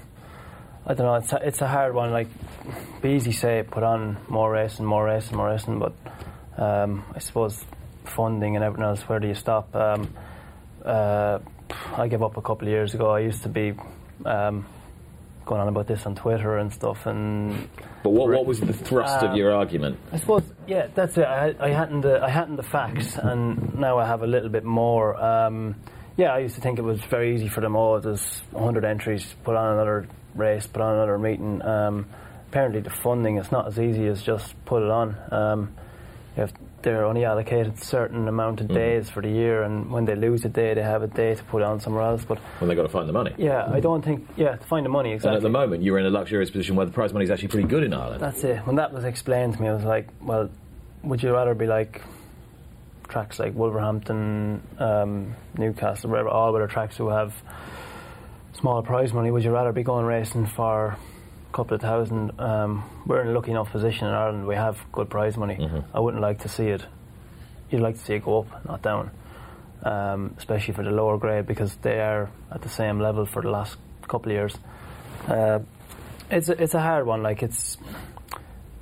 I 0.87 0.95
don't 0.95 1.07
know. 1.07 1.15
It's 1.17 1.33
a, 1.33 1.37
it's 1.47 1.61
a 1.61 1.69
hard 1.69 1.95
one. 1.95 2.11
Like, 2.11 2.29
be 3.03 3.11
easy 3.11 3.33
say 3.33 3.63
put 3.71 3.83
on 3.83 4.17
more 4.29 4.51
racing, 4.51 4.85
more 4.87 5.05
racing, 5.05 5.37
more 5.37 5.49
racing, 5.49 5.79
but 5.79 5.93
um, 6.57 7.05
I 7.15 7.19
suppose 7.19 7.63
funding 8.05 8.57
and 8.57 8.65
everything 8.65 8.85
else. 8.87 9.01
Where 9.03 9.21
do 9.21 9.29
you 9.29 9.35
stop? 9.35 9.75
Um, 9.77 10.13
uh, 10.85 11.39
I 11.97 12.09
gave 12.09 12.23
up 12.23 12.37
a 12.37 12.43
couple 12.43 12.67
of 12.67 12.73
years 12.73 12.95
ago. 12.95 13.11
I 13.11 13.21
used 13.21 13.43
to 13.43 13.49
be 13.51 13.75
um, 14.25 14.65
going 15.45 15.61
on 15.61 15.69
about 15.69 15.87
this 15.87 16.07
on 16.07 16.15
Twitter 16.15 16.57
and 16.57 16.73
stuff, 16.73 17.07
and 17.07 17.69
But 18.03 18.11
what, 18.11 18.31
what 18.31 18.47
was 18.47 18.61
the 18.61 18.73
thrust 18.73 19.23
of 19.23 19.33
Um, 19.33 19.37
your 19.37 19.53
argument? 19.53 19.99
I 20.13 20.17
suppose, 20.17 20.43
yeah, 20.67 20.87
that's 20.95 21.17
it. 21.19 21.25
I, 21.27 21.55
I 21.61 21.69
hadn't 21.71 22.01
the 22.01 22.23
I 22.25 22.31
hadn't 22.31 22.57
the 22.57 22.63
facts, 22.63 23.17
and 23.19 23.79
now 23.79 23.99
I 23.99 24.07
have 24.07 24.23
a 24.23 24.27
little 24.27 24.49
bit 24.49 24.65
more. 24.65 25.23
Um, 25.23 25.77
yeah, 26.21 26.35
I 26.35 26.39
used 26.41 26.55
to 26.57 26.61
think 26.61 26.79
it 26.79 26.83
was 26.83 27.01
very 27.01 27.35
easy 27.35 27.49
for 27.49 27.61
them. 27.63 27.75
Oh, 27.77 27.99
there's 27.99 28.41
100 28.51 28.85
entries, 28.85 29.35
put 29.45 29.57
on 29.57 29.73
another 29.75 30.07
race, 30.35 30.67
put 30.67 30.83
on 30.83 30.95
another 30.95 31.19
meeting. 31.19 31.63
Um, 31.63 32.07
apparently, 32.49 32.81
the 32.81 32.91
funding 32.91 33.39
is 33.39 33.51
not 33.51 33.67
as 33.67 33.79
easy 33.79 34.07
as 34.07 34.23
just 34.23 34.55
put 34.67 34.83
it 34.83 34.91
on. 34.91 35.17
Um, 35.33 35.75
have, 36.37 36.53
they're 36.83 37.05
only 37.05 37.25
allocated 37.25 37.75
a 37.75 37.85
certain 37.85 38.29
amount 38.29 38.61
of 38.61 38.69
days 38.69 39.11
for 39.11 39.21
the 39.23 39.29
year, 39.31 39.63
and 39.63 39.91
when 39.91 40.05
they 40.05 40.15
lose 40.15 40.45
a 40.45 40.49
day, 40.49 40.75
they 40.75 40.83
have 40.83 41.03
a 41.03 41.07
day 41.07 41.35
to 41.35 41.43
put 41.45 41.63
on 41.63 41.81
somewhere 41.81 42.03
else. 42.05 42.25
But 42.25 42.39
When 42.59 42.69
they 42.69 42.75
got 42.75 42.83
to 42.83 42.89
find 42.89 43.09
the 43.09 43.13
money. 43.13 43.35
yeah, 43.39 43.67
I 43.71 43.81
don't 43.81 44.03
think 44.03 44.27
yeah 44.37 44.57
to 44.57 44.67
find 44.67 44.85
the 44.85 44.91
money 44.91 45.13
exactly. 45.13 45.29
And 45.31 45.37
at 45.37 45.43
the 45.43 45.51
moment, 45.59 45.83
you're 45.83 45.99
in 45.99 46.07
a 46.07 46.11
luxurious 46.11 46.51
position 46.51 46.77
where 46.77 46.87
the 46.87 46.93
prize 46.93 47.13
money 47.13 47.25
is 47.25 47.31
actually 47.31 47.49
pretty 47.49 47.69
good 47.69 47.83
in 47.83 47.93
Ireland. 47.93 48.21
That's 48.21 48.45
it. 48.45 48.59
When 48.67 48.77
that 48.77 48.93
was 48.93 49.05
explained 49.05 49.55
to 49.55 49.63
me, 49.63 49.69
I 49.69 49.75
was 49.75 49.85
like, 49.85 50.09
well, 50.23 50.49
would 51.03 51.23
you 51.23 51.33
rather 51.33 51.55
be 51.55 51.67
like 51.67 52.03
tracks 53.11 53.39
like 53.39 53.55
Wolverhampton, 53.55 54.63
um, 54.79 55.35
Newcastle, 55.59 56.11
wherever, 56.11 56.29
all 56.29 56.55
other 56.55 56.67
tracks 56.67 56.97
who 56.97 57.09
have 57.09 57.35
small 58.53 58.83
prize 58.83 59.13
money? 59.13 59.31
Would 59.31 59.45
you 59.45 59.51
rather 59.51 59.73
be 59.73 59.83
going 59.83 60.07
racing 60.07 60.47
for 60.47 60.87
a 60.87 61.53
couple 61.53 61.75
of 61.75 61.81
thousand? 61.81 62.41
Um, 62.41 62.85
we're 63.07 63.23
in 63.23 63.29
a 63.29 63.33
lucky 63.33 63.51
enough 63.51 63.71
position 63.71 64.07
in 64.09 64.15
Ireland. 64.15 64.47
We 64.47 64.55
have 64.55 64.79
good 64.93 65.11
prize 65.11 65.37
money. 65.37 65.57
I 65.93 66.01
wouldn't 66.01 66.23
like 66.23 66.41
to 66.41 66.49
see 66.49 66.69
it. 66.69 66.85
You'd 67.71 67.83
like 67.83 67.97
to 67.97 68.01
see 68.01 68.15
it 68.15 68.25
go 68.25 68.41
up, 68.41 68.65
not 68.65 68.83
down. 68.83 69.11
Um, 69.83 70.35
especially 70.37 70.75
for 70.75 70.85
the 70.85 70.91
lower 70.91 71.17
grade 71.17 71.47
because 71.47 71.75
they 71.77 72.01
are 72.01 72.31
at 72.53 72.61
the 72.61 72.69
same 72.69 73.01
level 73.01 73.25
for 73.25 73.41
the 73.41 73.51
last 73.51 73.79
couple 74.09 74.31
of 74.31 74.37
years. 74.37 74.55
Uh, 75.27 75.61
it's 76.31 76.49
a, 76.49 76.63
it's 76.63 76.75
a 76.75 76.81
hard 76.81 77.07
one. 77.07 77.23
Like 77.23 77.43
it's 77.43 77.79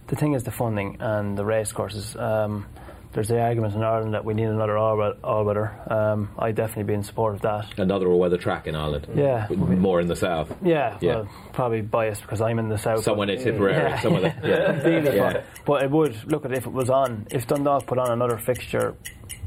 the 0.09 0.17
thing 0.17 0.33
is 0.33 0.43
the 0.43 0.51
funding 0.51 0.97
and 1.01 1.39
the 1.39 1.45
race 1.45 1.71
courses. 1.71 2.17
Um, 2.17 2.67
there's 3.13 3.29
the 3.29 3.41
argument 3.41 3.75
in 3.75 3.83
Ireland 3.83 4.15
that 4.15 4.25
we 4.25 4.35
need 4.35 4.45
another 4.45 4.77
all 4.77 5.01
all 5.25 5.45
weather. 5.45 5.73
Um, 5.91 6.29
I'd 6.39 6.55
definitely 6.55 6.85
be 6.85 6.95
in 6.95 7.03
support 7.03 7.35
of 7.35 7.41
that. 7.43 7.79
Another 7.79 8.07
all-weather 8.09 8.37
track 8.37 8.67
in 8.67 8.75
Ireland. 8.77 9.09
Yeah. 9.15 9.47
More 9.51 10.01
in 10.01 10.07
the 10.09 10.17
south. 10.17 10.55
Yeah, 10.63 10.99
Yeah. 11.01 11.15
well, 11.17 11.29
probably 11.53 11.81
biased 11.81 12.23
because 12.23 12.41
I'm 12.41 12.59
in 12.59 12.69
the 12.69 12.79
south. 12.79 13.03
Somewhere 13.05 13.27
but- 13.27 13.37
near 13.37 13.45
Tipperary. 13.45 13.73
Yeah. 13.75 13.99
Somewhere 14.01 14.21
there. 14.23 14.41
Yeah. 14.45 14.81
Ideally, 15.01 15.17
Yeah. 15.17 15.43
but, 15.65 15.83
it 15.83 15.91
would 15.91 16.17
look 16.31 16.45
at 16.45 16.53
if 16.53 16.67
it 16.67 16.73
was 16.73 16.91
on. 16.91 17.27
If 17.31 17.47
Dundalk 17.47 17.87
put 17.87 17.99
on 17.99 18.11
another 18.11 18.37
fixture, 18.39 18.95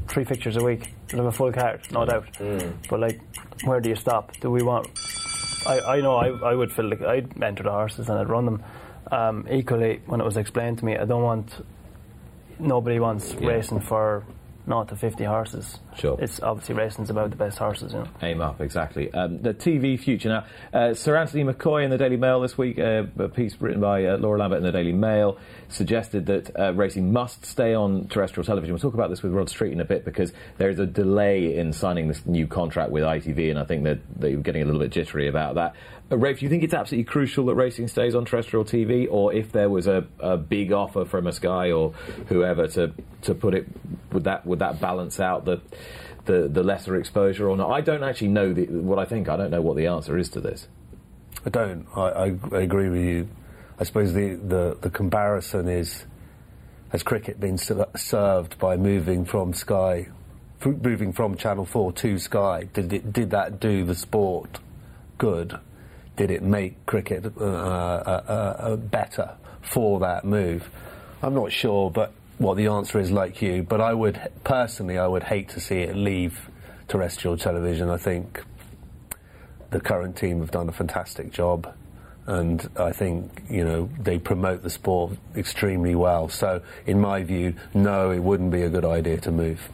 three 0.08 0.24
fixtures 0.24 0.56
a 0.56 0.64
week, 0.64 0.92
they'd 1.08 1.16
have 1.18 1.26
a 1.26 1.32
full 1.32 1.52
card, 1.52 1.80
no 1.92 2.04
doubt. 2.04 2.26
But 2.90 3.00
like, 3.00 3.20
where 3.64 3.80
do 3.80 3.88
you 3.88 3.96
stop? 3.96 4.32
Do 4.40 4.50
we 4.50 4.62
want? 4.62 4.88
I, 5.66 5.80
I 5.80 6.00
know 6.00 6.16
I, 6.16 6.50
I 6.50 6.54
would 6.54 6.72
feel 6.72 6.88
like 6.90 7.02
I'd 7.02 7.40
enter 7.42 7.62
the 7.62 7.70
horses 7.70 8.08
and 8.08 8.18
I'd 8.18 8.28
run 8.28 8.44
them. 8.44 8.62
Um, 9.12 9.46
equally, 9.50 10.00
when 10.06 10.20
it 10.20 10.24
was 10.24 10.36
explained 10.36 10.78
to 10.78 10.84
me, 10.84 10.96
I 10.96 11.04
don't 11.04 11.22
want. 11.22 11.64
Nobody 12.62 13.00
wants 13.00 13.34
Yeah. 13.34 13.48
racing 13.48 13.80
for 13.80 14.24
not 14.66 14.88
to 14.88 14.96
fifty 14.96 15.24
horses. 15.24 15.80
Sure. 15.96 16.16
It's 16.20 16.40
obviously 16.40 16.74
racing's 16.74 17.10
about 17.10 17.30
the 17.30 17.36
best 17.36 17.58
horses, 17.58 17.92
you 17.92 18.00
know. 18.00 18.08
Aim 18.22 18.40
up, 18.40 18.60
exactly. 18.60 19.12
Um, 19.12 19.42
the 19.42 19.54
TV 19.54 19.98
future 19.98 20.28
now. 20.28 20.44
Uh, 20.72 20.94
Sir 20.94 21.16
Anthony 21.16 21.44
McCoy 21.44 21.84
in 21.84 21.90
the 21.90 21.98
Daily 21.98 22.16
Mail 22.16 22.40
this 22.40 22.56
week, 22.56 22.78
uh, 22.78 23.04
a 23.18 23.28
piece 23.28 23.60
written 23.60 23.80
by 23.80 24.04
uh, 24.04 24.16
Laura 24.18 24.38
Lambert 24.38 24.58
in 24.58 24.64
the 24.64 24.72
Daily 24.72 24.92
Mail, 24.92 25.38
suggested 25.68 26.26
that 26.26 26.58
uh, 26.58 26.72
racing 26.74 27.12
must 27.12 27.44
stay 27.44 27.74
on 27.74 28.08
terrestrial 28.08 28.44
television. 28.44 28.74
We'll 28.74 28.80
talk 28.80 28.94
about 28.94 29.10
this 29.10 29.22
with 29.22 29.32
Rod 29.32 29.48
Street 29.48 29.72
in 29.72 29.80
a 29.80 29.84
bit 29.84 30.04
because 30.04 30.32
there 30.58 30.70
is 30.70 30.78
a 30.78 30.86
delay 30.86 31.56
in 31.56 31.72
signing 31.72 32.08
this 32.08 32.24
new 32.26 32.46
contract 32.46 32.90
with 32.90 33.02
ITV, 33.02 33.50
and 33.50 33.58
I 33.58 33.64
think 33.64 33.84
that 33.84 33.98
they're 34.16 34.36
getting 34.36 34.62
a 34.62 34.64
little 34.64 34.80
bit 34.80 34.90
jittery 34.90 35.28
about 35.28 35.56
that. 35.56 35.74
Uh, 36.10 36.18
Rafe, 36.18 36.40
do 36.40 36.44
you 36.44 36.50
think 36.50 36.62
it's 36.62 36.74
absolutely 36.74 37.04
crucial 37.04 37.46
that 37.46 37.54
racing 37.54 37.88
stays 37.88 38.14
on 38.14 38.24
terrestrial 38.24 38.64
TV, 38.64 39.06
or 39.10 39.32
if 39.32 39.52
there 39.52 39.70
was 39.70 39.86
a, 39.86 40.06
a 40.20 40.36
big 40.36 40.72
offer 40.72 41.04
from 41.04 41.26
a 41.26 41.32
Sky 41.32 41.72
or 41.72 41.92
whoever 42.28 42.68
to 42.68 42.92
to 43.22 43.34
put 43.34 43.54
it, 43.54 43.66
would 44.12 44.24
that 44.24 44.44
would 44.46 44.58
that 44.58 44.80
balance 44.80 45.20
out 45.20 45.44
the 45.44 45.60
the, 46.24 46.48
the 46.48 46.62
lesser 46.62 46.96
exposure 46.96 47.48
or 47.48 47.56
not? 47.56 47.70
I 47.70 47.80
don't 47.80 48.02
actually 48.02 48.28
know 48.28 48.52
the, 48.52 48.66
what 48.66 48.98
I 48.98 49.04
think. 49.04 49.28
I 49.28 49.36
don't 49.36 49.50
know 49.50 49.62
what 49.62 49.76
the 49.76 49.86
answer 49.86 50.16
is 50.18 50.28
to 50.30 50.40
this. 50.40 50.68
I 51.44 51.50
don't. 51.50 51.86
I, 51.96 52.00
I, 52.00 52.34
I 52.52 52.60
agree 52.60 52.88
with 52.88 53.02
you. 53.02 53.28
I 53.78 53.84
suppose 53.84 54.12
the, 54.12 54.34
the, 54.34 54.78
the 54.80 54.90
comparison 54.90 55.68
is 55.68 56.04
has 56.92 57.02
cricket 57.02 57.40
been 57.40 57.56
served 57.56 58.58
by 58.58 58.76
moving 58.76 59.24
from 59.24 59.54
Sky, 59.54 60.08
moving 60.62 61.10
from 61.14 61.36
Channel 61.36 61.64
4 61.64 61.92
to 61.92 62.18
Sky? 62.18 62.68
Did, 62.74 62.92
it, 62.92 63.12
did 63.14 63.30
that 63.30 63.60
do 63.60 63.84
the 63.86 63.94
sport 63.94 64.60
good? 65.16 65.58
Did 66.16 66.30
it 66.30 66.42
make 66.42 66.84
cricket 66.84 67.24
uh, 67.24 67.44
uh, 67.44 68.22
uh, 68.28 68.32
uh, 68.62 68.76
better 68.76 69.36
for 69.62 70.00
that 70.00 70.26
move? 70.26 70.68
I'm 71.22 71.32
not 71.32 71.50
sure, 71.50 71.90
but 71.90 72.12
what 72.38 72.56
the 72.56 72.66
answer 72.66 72.98
is 72.98 73.10
like 73.10 73.42
you. 73.42 73.62
But 73.62 73.80
I 73.80 73.94
would, 73.94 74.20
personally, 74.44 74.98
I 74.98 75.06
would 75.06 75.24
hate 75.24 75.50
to 75.50 75.60
see 75.60 75.78
it 75.78 75.96
leave 75.96 76.50
terrestrial 76.88 77.36
television. 77.36 77.88
I 77.88 77.96
think 77.96 78.42
the 79.70 79.80
current 79.80 80.16
team 80.16 80.40
have 80.40 80.50
done 80.50 80.68
a 80.68 80.72
fantastic 80.72 81.32
job, 81.32 81.74
and 82.26 82.68
I 82.76 82.92
think 82.92 83.42
you 83.48 83.64
know 83.64 83.88
they 83.98 84.18
promote 84.18 84.62
the 84.62 84.70
sport 84.70 85.16
extremely 85.34 85.94
well. 85.94 86.28
So, 86.28 86.62
in 86.86 87.00
my 87.00 87.22
view, 87.24 87.54
no, 87.74 88.10
it 88.10 88.20
wouldn't 88.20 88.52
be 88.52 88.62
a 88.62 88.68
good 88.68 88.84
idea 88.84 89.18
to 89.22 89.32
move. 89.32 89.68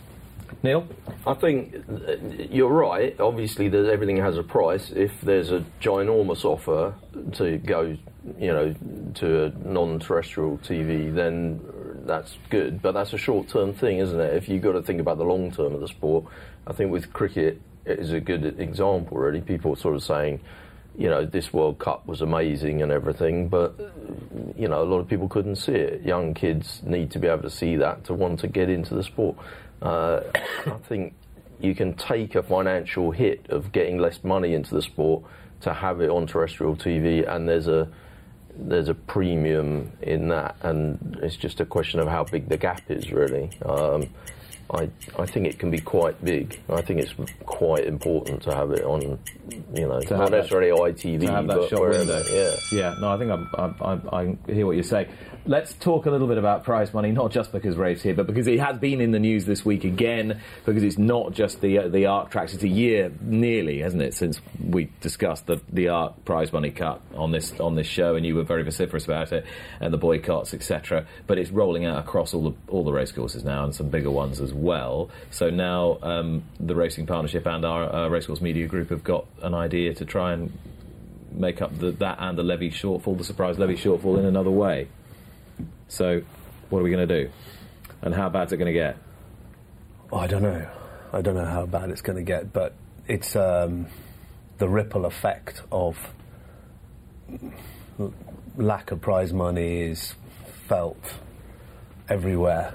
Neil? 0.62 0.88
I 1.26 1.34
think 1.34 1.74
uh, 1.74 2.16
you're 2.50 2.72
right. 2.72 3.18
Obviously, 3.20 3.68
that 3.68 3.88
everything 3.90 4.16
has 4.16 4.36
a 4.36 4.42
price. 4.42 4.90
If 4.90 5.20
there's 5.20 5.50
a 5.50 5.64
ginormous 5.80 6.44
offer 6.44 6.94
to 7.34 7.58
go, 7.58 7.96
you 8.38 8.52
know, 8.52 8.74
to 9.16 9.44
a 9.44 9.50
non-terrestrial 9.68 10.58
TV, 10.58 11.14
then 11.14 11.60
that's 12.08 12.36
good. 12.50 12.82
But 12.82 12.92
that's 12.92 13.12
a 13.12 13.18
short-term 13.18 13.74
thing, 13.74 13.98
isn't 13.98 14.18
it? 14.18 14.34
If 14.34 14.48
you've 14.48 14.62
got 14.62 14.72
to 14.72 14.82
think 14.82 15.00
about 15.00 15.18
the 15.18 15.24
long 15.24 15.52
term 15.52 15.74
of 15.74 15.80
the 15.80 15.88
sport, 15.88 16.24
I 16.66 16.72
think 16.72 16.90
with 16.90 17.12
cricket 17.12 17.60
it 17.84 17.98
is 18.00 18.12
a 18.12 18.20
good 18.20 18.58
example. 18.58 19.16
Really, 19.16 19.40
people 19.40 19.76
sort 19.76 19.94
of 19.94 20.02
saying, 20.02 20.40
you 20.96 21.08
know, 21.08 21.24
this 21.24 21.52
World 21.52 21.78
Cup 21.78 22.06
was 22.06 22.20
amazing 22.20 22.82
and 22.82 22.90
everything, 22.90 23.48
but 23.48 23.78
you 24.56 24.68
know, 24.68 24.82
a 24.82 24.84
lot 24.84 24.98
of 24.98 25.08
people 25.08 25.28
couldn't 25.28 25.56
see 25.56 25.72
it. 25.72 26.02
Young 26.02 26.34
kids 26.34 26.82
need 26.84 27.10
to 27.12 27.18
be 27.18 27.28
able 27.28 27.42
to 27.42 27.50
see 27.50 27.76
that 27.76 28.04
to 28.04 28.14
want 28.14 28.40
to 28.40 28.48
get 28.48 28.68
into 28.68 28.94
the 28.94 29.02
sport. 29.04 29.36
Uh, 29.80 30.20
I 30.66 30.78
think 30.88 31.14
you 31.60 31.74
can 31.74 31.94
take 31.94 32.34
a 32.34 32.42
financial 32.42 33.10
hit 33.10 33.46
of 33.50 33.72
getting 33.72 33.98
less 33.98 34.22
money 34.24 34.54
into 34.54 34.74
the 34.74 34.82
sport 34.82 35.24
to 35.60 35.72
have 35.74 36.00
it 36.00 36.10
on 36.10 36.26
terrestrial 36.26 36.76
TV, 36.76 37.28
and 37.28 37.48
there's 37.48 37.68
a 37.68 37.88
there's 38.58 38.88
a 38.88 38.94
premium 38.94 39.92
in 40.02 40.28
that, 40.28 40.56
and 40.62 41.18
it's 41.22 41.36
just 41.36 41.60
a 41.60 41.64
question 41.64 42.00
of 42.00 42.08
how 42.08 42.24
big 42.24 42.48
the 42.48 42.56
gap 42.56 42.90
is, 42.90 43.12
really. 43.12 43.50
Um, 43.64 44.08
I, 44.70 44.90
I 45.18 45.24
think 45.26 45.46
it 45.46 45.58
can 45.58 45.70
be 45.70 45.78
quite 45.80 46.22
big. 46.24 46.60
I 46.68 46.82
think 46.82 47.00
it's 47.00 47.14
quite 47.46 47.86
important 47.86 48.42
to 48.42 48.54
have 48.54 48.70
it 48.72 48.84
on, 48.84 49.18
you 49.74 49.88
know, 49.88 50.00
To 50.00 50.10
not 50.14 50.20
have 50.20 50.30
that- 50.30 50.36
necessarily 50.38 50.70
ITV, 50.70 51.20
to 51.20 51.30
have 51.32 51.46
that 51.46 51.56
but 51.70 51.80
wherever. 51.80 51.98
window. 51.98 52.22
Yeah. 52.30 52.54
Yeah, 52.70 52.94
no, 53.00 53.10
I 53.10 53.16
think 53.18 53.30
I'm, 53.30 53.48
I'm, 53.82 54.08
I'm, 54.12 54.38
hear 54.46 54.66
what 54.66 54.76
you 54.76 54.82
say. 54.82 55.08
Let's 55.46 55.72
talk 55.72 56.04
a 56.04 56.10
little 56.10 56.26
bit 56.26 56.36
about 56.36 56.64
prize 56.64 56.92
money, 56.92 57.10
not 57.10 57.30
just 57.30 57.52
because 57.52 57.76
Rafe's 57.78 58.02
here, 58.02 58.12
but 58.12 58.26
because 58.26 58.46
it 58.46 58.60
has 58.60 58.76
been 58.78 59.00
in 59.00 59.12
the 59.12 59.18
news 59.18 59.46
this 59.46 59.64
week 59.64 59.84
again, 59.84 60.42
because 60.66 60.82
it's 60.82 60.98
not 60.98 61.32
just 61.32 61.62
the 61.62 61.78
uh, 61.78 61.88
the 61.88 62.04
ARC 62.04 62.30
tracks. 62.30 62.52
It's 62.52 62.64
a 62.64 62.68
year 62.68 63.10
nearly, 63.22 63.78
hasn't 63.78 64.02
it, 64.02 64.12
since 64.12 64.42
we 64.62 64.90
discussed 65.00 65.46
the, 65.46 65.62
the 65.72 65.88
ARC 65.88 66.22
prize 66.26 66.52
money 66.52 66.70
cut 66.70 67.00
on 67.14 67.30
this 67.30 67.58
on 67.60 67.76
this 67.76 67.86
show, 67.86 68.14
and 68.16 68.26
you 68.26 68.34
were 68.34 68.42
very 68.42 68.62
vociferous 68.62 69.06
about 69.06 69.32
it, 69.32 69.46
and 69.80 69.90
the 69.94 69.96
boycotts, 69.96 70.52
etc. 70.52 71.06
But 71.26 71.38
it's 71.38 71.50
rolling 71.50 71.86
out 71.86 71.96
across 71.98 72.34
all 72.34 72.50
the 72.50 72.56
all 72.70 72.84
the 72.84 72.92
racecourses 72.92 73.42
now, 73.42 73.64
and 73.64 73.74
some 73.74 73.88
bigger 73.88 74.10
ones 74.10 74.42
as 74.42 74.52
well. 74.52 74.57
So 75.30 75.50
now 75.50 75.98
um, 76.02 76.44
the 76.60 76.74
Racing 76.74 77.06
Partnership 77.06 77.46
and 77.46 77.64
our 77.64 77.92
uh, 77.92 78.08
Racecourse 78.08 78.40
Media 78.40 78.66
Group 78.66 78.90
have 78.90 79.04
got 79.04 79.26
an 79.42 79.54
idea 79.54 79.94
to 79.94 80.04
try 80.04 80.32
and 80.32 80.56
make 81.32 81.62
up 81.62 81.78
the, 81.78 81.92
that 81.92 82.18
and 82.20 82.36
the 82.36 82.42
levy 82.42 82.70
shortfall, 82.70 83.16
the 83.16 83.24
surprise 83.24 83.58
levy 83.58 83.74
shortfall, 83.74 84.18
in 84.18 84.24
another 84.24 84.50
way. 84.50 84.88
So, 85.88 86.22
what 86.70 86.80
are 86.80 86.82
we 86.82 86.90
going 86.90 87.06
to 87.06 87.24
do? 87.24 87.30
And 88.02 88.14
how 88.14 88.28
bad's 88.28 88.52
it 88.52 88.56
going 88.58 88.72
to 88.72 88.78
get? 88.78 88.96
I 90.12 90.26
don't 90.26 90.42
know. 90.42 90.68
I 91.12 91.22
don't 91.22 91.34
know 91.34 91.44
how 91.44 91.66
bad 91.66 91.90
it's 91.90 92.02
going 92.02 92.16
to 92.16 92.22
get, 92.22 92.52
but 92.52 92.74
it's 93.06 93.34
um, 93.34 93.86
the 94.58 94.68
ripple 94.68 95.06
effect 95.06 95.62
of 95.72 95.98
lack 98.56 98.90
of 98.90 99.00
prize 99.00 99.32
money 99.32 99.82
is 99.82 100.14
felt 100.66 101.14
everywhere. 102.08 102.74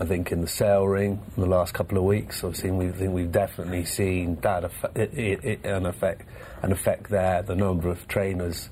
I 0.00 0.04
think 0.06 0.32
in 0.32 0.40
the 0.40 0.48
sale 0.48 0.86
ring 0.86 1.22
in 1.36 1.42
the 1.42 1.48
last 1.48 1.74
couple 1.74 1.98
of 1.98 2.04
weeks, 2.04 2.42
I've 2.42 2.56
seen. 2.56 2.76
We 2.76 2.88
think 2.88 3.12
we've 3.12 3.30
definitely 3.30 3.84
seen 3.84 4.36
that 4.36 4.64
effect, 4.64 4.96
it, 4.96 5.44
it, 5.44 5.64
an 5.64 5.86
effect, 5.86 6.28
an 6.62 6.72
effect 6.72 7.10
there. 7.10 7.42
The 7.42 7.54
number 7.54 7.88
of 7.90 8.08
trainers 8.08 8.70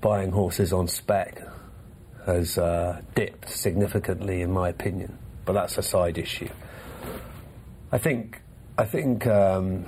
buying 0.00 0.30
horses 0.30 0.72
on 0.72 0.86
spec 0.86 1.42
has 2.26 2.58
uh, 2.58 3.00
dipped 3.14 3.48
significantly, 3.48 4.42
in 4.42 4.52
my 4.52 4.68
opinion. 4.68 5.18
But 5.44 5.54
that's 5.54 5.78
a 5.78 5.82
side 5.82 6.18
issue. 6.18 6.50
I 7.90 7.98
think 7.98 8.42
I 8.76 8.84
think 8.84 9.26
um, 9.26 9.86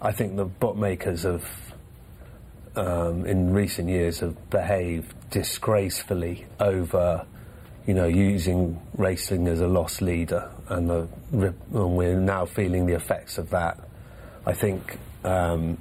I 0.00 0.12
think 0.12 0.36
the 0.36 0.44
bookmakers 0.44 1.22
have 1.22 1.44
um, 2.76 3.26
in 3.26 3.52
recent 3.52 3.88
years 3.88 4.20
have 4.20 4.50
behaved 4.50 5.14
disgracefully 5.30 6.46
over 6.60 7.26
you 7.86 7.94
know 7.94 8.06
using 8.06 8.80
racing 8.96 9.48
as 9.48 9.60
a 9.60 9.66
loss 9.66 10.00
leader 10.00 10.50
and, 10.68 10.88
the, 10.88 11.08
and 11.32 11.96
we're 11.96 12.18
now 12.18 12.46
feeling 12.46 12.86
the 12.86 12.94
effects 12.94 13.38
of 13.38 13.50
that. 13.50 13.78
I 14.46 14.52
think 14.52 14.98
um, 15.24 15.78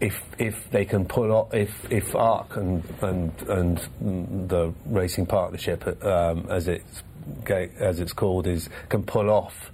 if 0.00 0.20
if 0.38 0.70
they 0.70 0.84
can 0.84 1.04
pull 1.04 1.32
off 1.32 1.54
if 1.54 1.90
if 1.90 2.14
ARC 2.14 2.56
and 2.56 2.82
and 3.00 3.32
and 3.48 4.48
the 4.48 4.72
racing 4.86 5.26
partnership 5.26 6.04
um, 6.04 6.46
as 6.50 6.68
it's 6.68 7.02
as 7.48 8.00
it's 8.00 8.12
called 8.12 8.46
is 8.46 8.68
can 8.88 9.02
pull 9.02 9.30
off 9.30 9.70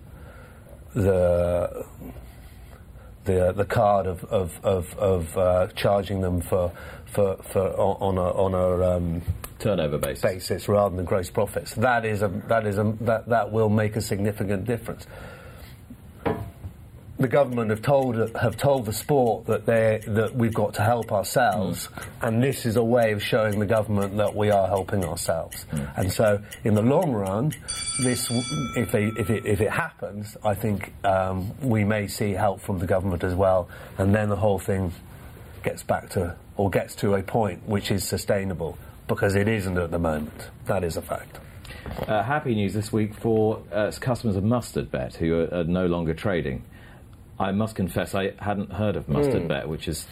the 0.95 1.87
the 3.31 3.53
the 3.53 3.65
card 3.65 4.07
of 4.07 4.25
of 4.25 4.59
of, 4.65 4.99
of 4.99 5.37
uh, 5.37 5.67
charging 5.69 6.21
them 6.21 6.41
for 6.41 6.73
for 7.07 7.37
for 7.43 7.69
on 7.79 8.19
a 8.19 8.23
on 8.23 8.55
a 8.55 8.97
um, 8.97 9.23
Turnover 9.59 9.99
basis. 9.99 10.23
basis 10.23 10.69
rather 10.69 10.97
than 10.97 11.05
gross 11.05 11.31
profits. 11.31 11.75
That 11.75 12.05
is 12.05 12.23
a 12.23 12.29
that 12.49 12.67
is 12.67 12.79
a 12.79 12.95
that 13.03 13.29
that 13.29 13.53
will 13.53 13.69
make 13.69 13.97
a 13.97 14.01
significant 14.01 14.65
difference. 14.65 15.07
The 17.21 17.29
government 17.29 17.69
have 17.69 17.83
told 17.83 18.17
have 18.35 18.57
told 18.57 18.87
the 18.87 18.95
sport 18.95 19.45
that 19.45 19.67
they 19.67 20.03
that 20.07 20.35
we've 20.35 20.55
got 20.55 20.73
to 20.75 20.83
help 20.83 21.12
ourselves, 21.12 21.91
and 22.23 22.43
this 22.43 22.65
is 22.65 22.77
a 22.77 22.83
way 22.83 23.12
of 23.12 23.23
showing 23.23 23.59
the 23.59 23.67
government 23.67 24.17
that 24.17 24.35
we 24.35 24.50
are 24.50 24.67
helping 24.67 25.05
ourselves. 25.05 25.67
And 25.97 26.11
so, 26.11 26.43
in 26.65 26.75
the 26.75 26.81
long 26.81 27.12
run, 27.12 27.53
this 28.03 28.27
if 28.75 28.91
they, 28.91 29.09
if 29.19 29.29
it 29.29 29.45
if 29.45 29.61
it 29.61 29.71
happens, 29.71 30.35
I 30.43 30.55
think 30.55 30.95
um, 31.05 31.53
we 31.61 31.85
may 31.85 32.07
see 32.07 32.33
help 32.33 32.62
from 32.62 32.79
the 32.79 32.87
government 32.87 33.23
as 33.23 33.35
well, 33.35 33.69
and 33.99 34.15
then 34.15 34.31
the 34.31 34.37
whole 34.37 34.59
thing 34.59 34.91
gets 35.62 35.83
back 35.83 36.09
to 36.11 36.37
or 36.57 36.71
gets 36.71 36.95
to 36.97 37.17
a 37.17 37.23
point 37.23 37.69
which 37.69 37.91
is 37.91 38.03
sustainable 38.03 38.79
because 39.09 39.35
it 39.35 39.47
isn't 39.47 39.77
at 39.77 39.91
the 39.91 39.99
moment. 39.99 40.49
That 40.65 40.85
is 40.85 40.97
a 40.97 41.03
fact. 41.03 41.39
Uh, 42.09 42.23
happy 42.23 42.55
news 42.55 42.73
this 42.73 42.91
week 42.93 43.12
for 43.15 43.62
uh, 43.73 43.93
customers 44.00 44.37
of 44.37 44.45
Mustard 44.45 44.91
Bet 44.91 45.17
who 45.17 45.41
are, 45.41 45.55
are 45.55 45.65
no 45.65 45.87
longer 45.87 46.15
trading. 46.15 46.65
I 47.40 47.52
must 47.52 47.75
confess 47.75 48.14
I 48.14 48.32
hadn't 48.38 48.70
heard 48.70 48.97
of 48.97 49.09
Mustard 49.09 49.49
Bet, 49.49 49.66
which 49.66 49.88
is 49.88 50.06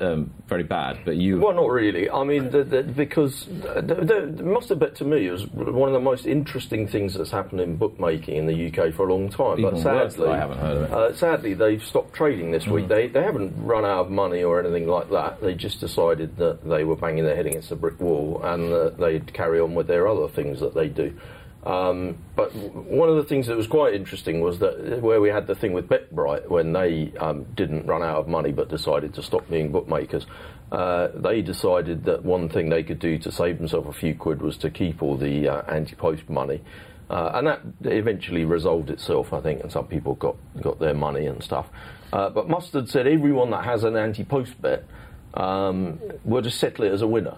um, 0.00 0.34
very 0.48 0.64
bad. 0.64 0.98
But 1.04 1.16
you, 1.16 1.40
Well, 1.40 1.54
not 1.54 1.70
really. 1.70 2.10
I 2.10 2.24
mean, 2.24 2.50
the, 2.50 2.62
the, 2.62 2.82
because 2.82 3.46
the, 3.46 4.32
the, 4.36 4.42
Mustard 4.42 4.80
Bet 4.80 4.94
to 4.96 5.04
me 5.04 5.26
is 5.26 5.46
one 5.46 5.88
of 5.88 5.94
the 5.94 6.00
most 6.00 6.26
interesting 6.26 6.86
things 6.86 7.14
that's 7.14 7.30
happened 7.30 7.62
in 7.62 7.76
bookmaking 7.76 8.36
in 8.36 8.46
the 8.46 8.68
UK 8.68 8.92
for 8.92 9.08
a 9.08 9.14
long 9.14 9.30
time. 9.30 9.60
Even 9.60 9.70
but 9.70 9.80
sadly, 9.80 10.28
I 10.28 10.36
haven't 10.36 10.58
heard 10.58 10.76
of 10.76 10.82
it. 10.82 10.92
Uh, 10.92 11.16
sadly, 11.16 11.54
they've 11.54 11.82
stopped 11.82 12.12
trading 12.12 12.50
this 12.50 12.66
week. 12.66 12.88
They 12.88 13.06
they 13.06 13.22
haven't 13.22 13.54
run 13.56 13.86
out 13.86 14.00
of 14.06 14.10
money 14.10 14.42
or 14.42 14.60
anything 14.60 14.86
like 14.86 15.10
that. 15.10 15.40
They 15.40 15.54
just 15.54 15.80
decided 15.80 16.36
that 16.36 16.68
they 16.68 16.84
were 16.84 16.96
banging 16.96 17.24
their 17.24 17.36
head 17.36 17.46
against 17.46 17.70
a 17.70 17.76
brick 17.76 17.98
wall 17.98 18.42
and 18.44 18.70
that 18.72 18.98
they'd 18.98 19.32
carry 19.32 19.58
on 19.58 19.74
with 19.74 19.86
their 19.86 20.06
other 20.06 20.28
things 20.28 20.60
that 20.60 20.74
they 20.74 20.88
do. 20.88 21.18
Um, 21.64 22.18
but 22.36 22.54
one 22.54 23.08
of 23.08 23.16
the 23.16 23.24
things 23.24 23.46
that 23.46 23.56
was 23.56 23.66
quite 23.66 23.94
interesting 23.94 24.40
was 24.42 24.58
that 24.58 25.00
where 25.00 25.20
we 25.20 25.30
had 25.30 25.46
the 25.46 25.54
thing 25.54 25.72
with 25.72 25.88
BetBright 25.88 26.48
when 26.48 26.74
they 26.74 27.12
um, 27.18 27.44
didn't 27.54 27.86
run 27.86 28.02
out 28.02 28.18
of 28.18 28.28
money 28.28 28.52
but 28.52 28.68
decided 28.68 29.14
to 29.14 29.22
stop 29.22 29.48
being 29.48 29.72
bookmakers, 29.72 30.26
uh, 30.72 31.08
they 31.14 31.40
decided 31.40 32.04
that 32.04 32.22
one 32.22 32.50
thing 32.50 32.68
they 32.68 32.82
could 32.82 32.98
do 32.98 33.18
to 33.18 33.32
save 33.32 33.58
themselves 33.58 33.88
a 33.88 33.98
few 33.98 34.14
quid 34.14 34.42
was 34.42 34.58
to 34.58 34.70
keep 34.70 35.02
all 35.02 35.16
the 35.16 35.48
uh, 35.48 35.62
anti-post 35.72 36.28
money. 36.28 36.60
Uh, 37.08 37.32
and 37.34 37.46
that 37.46 37.60
eventually 37.82 38.44
resolved 38.44 38.90
itself, 38.90 39.32
I 39.32 39.40
think, 39.40 39.62
and 39.62 39.70
some 39.70 39.86
people 39.86 40.14
got, 40.14 40.36
got 40.60 40.78
their 40.80 40.94
money 40.94 41.26
and 41.26 41.42
stuff. 41.42 41.66
Uh, 42.12 42.30
but 42.30 42.48
Mustard 42.48 42.88
said 42.88 43.06
everyone 43.06 43.50
that 43.50 43.64
has 43.64 43.84
an 43.84 43.96
anti-post 43.96 44.60
bet 44.60 44.84
um, 45.34 46.00
we'll 46.24 46.42
just 46.42 46.58
settle 46.58 46.84
it 46.84 46.92
as 46.92 47.02
a 47.02 47.06
winner. 47.06 47.36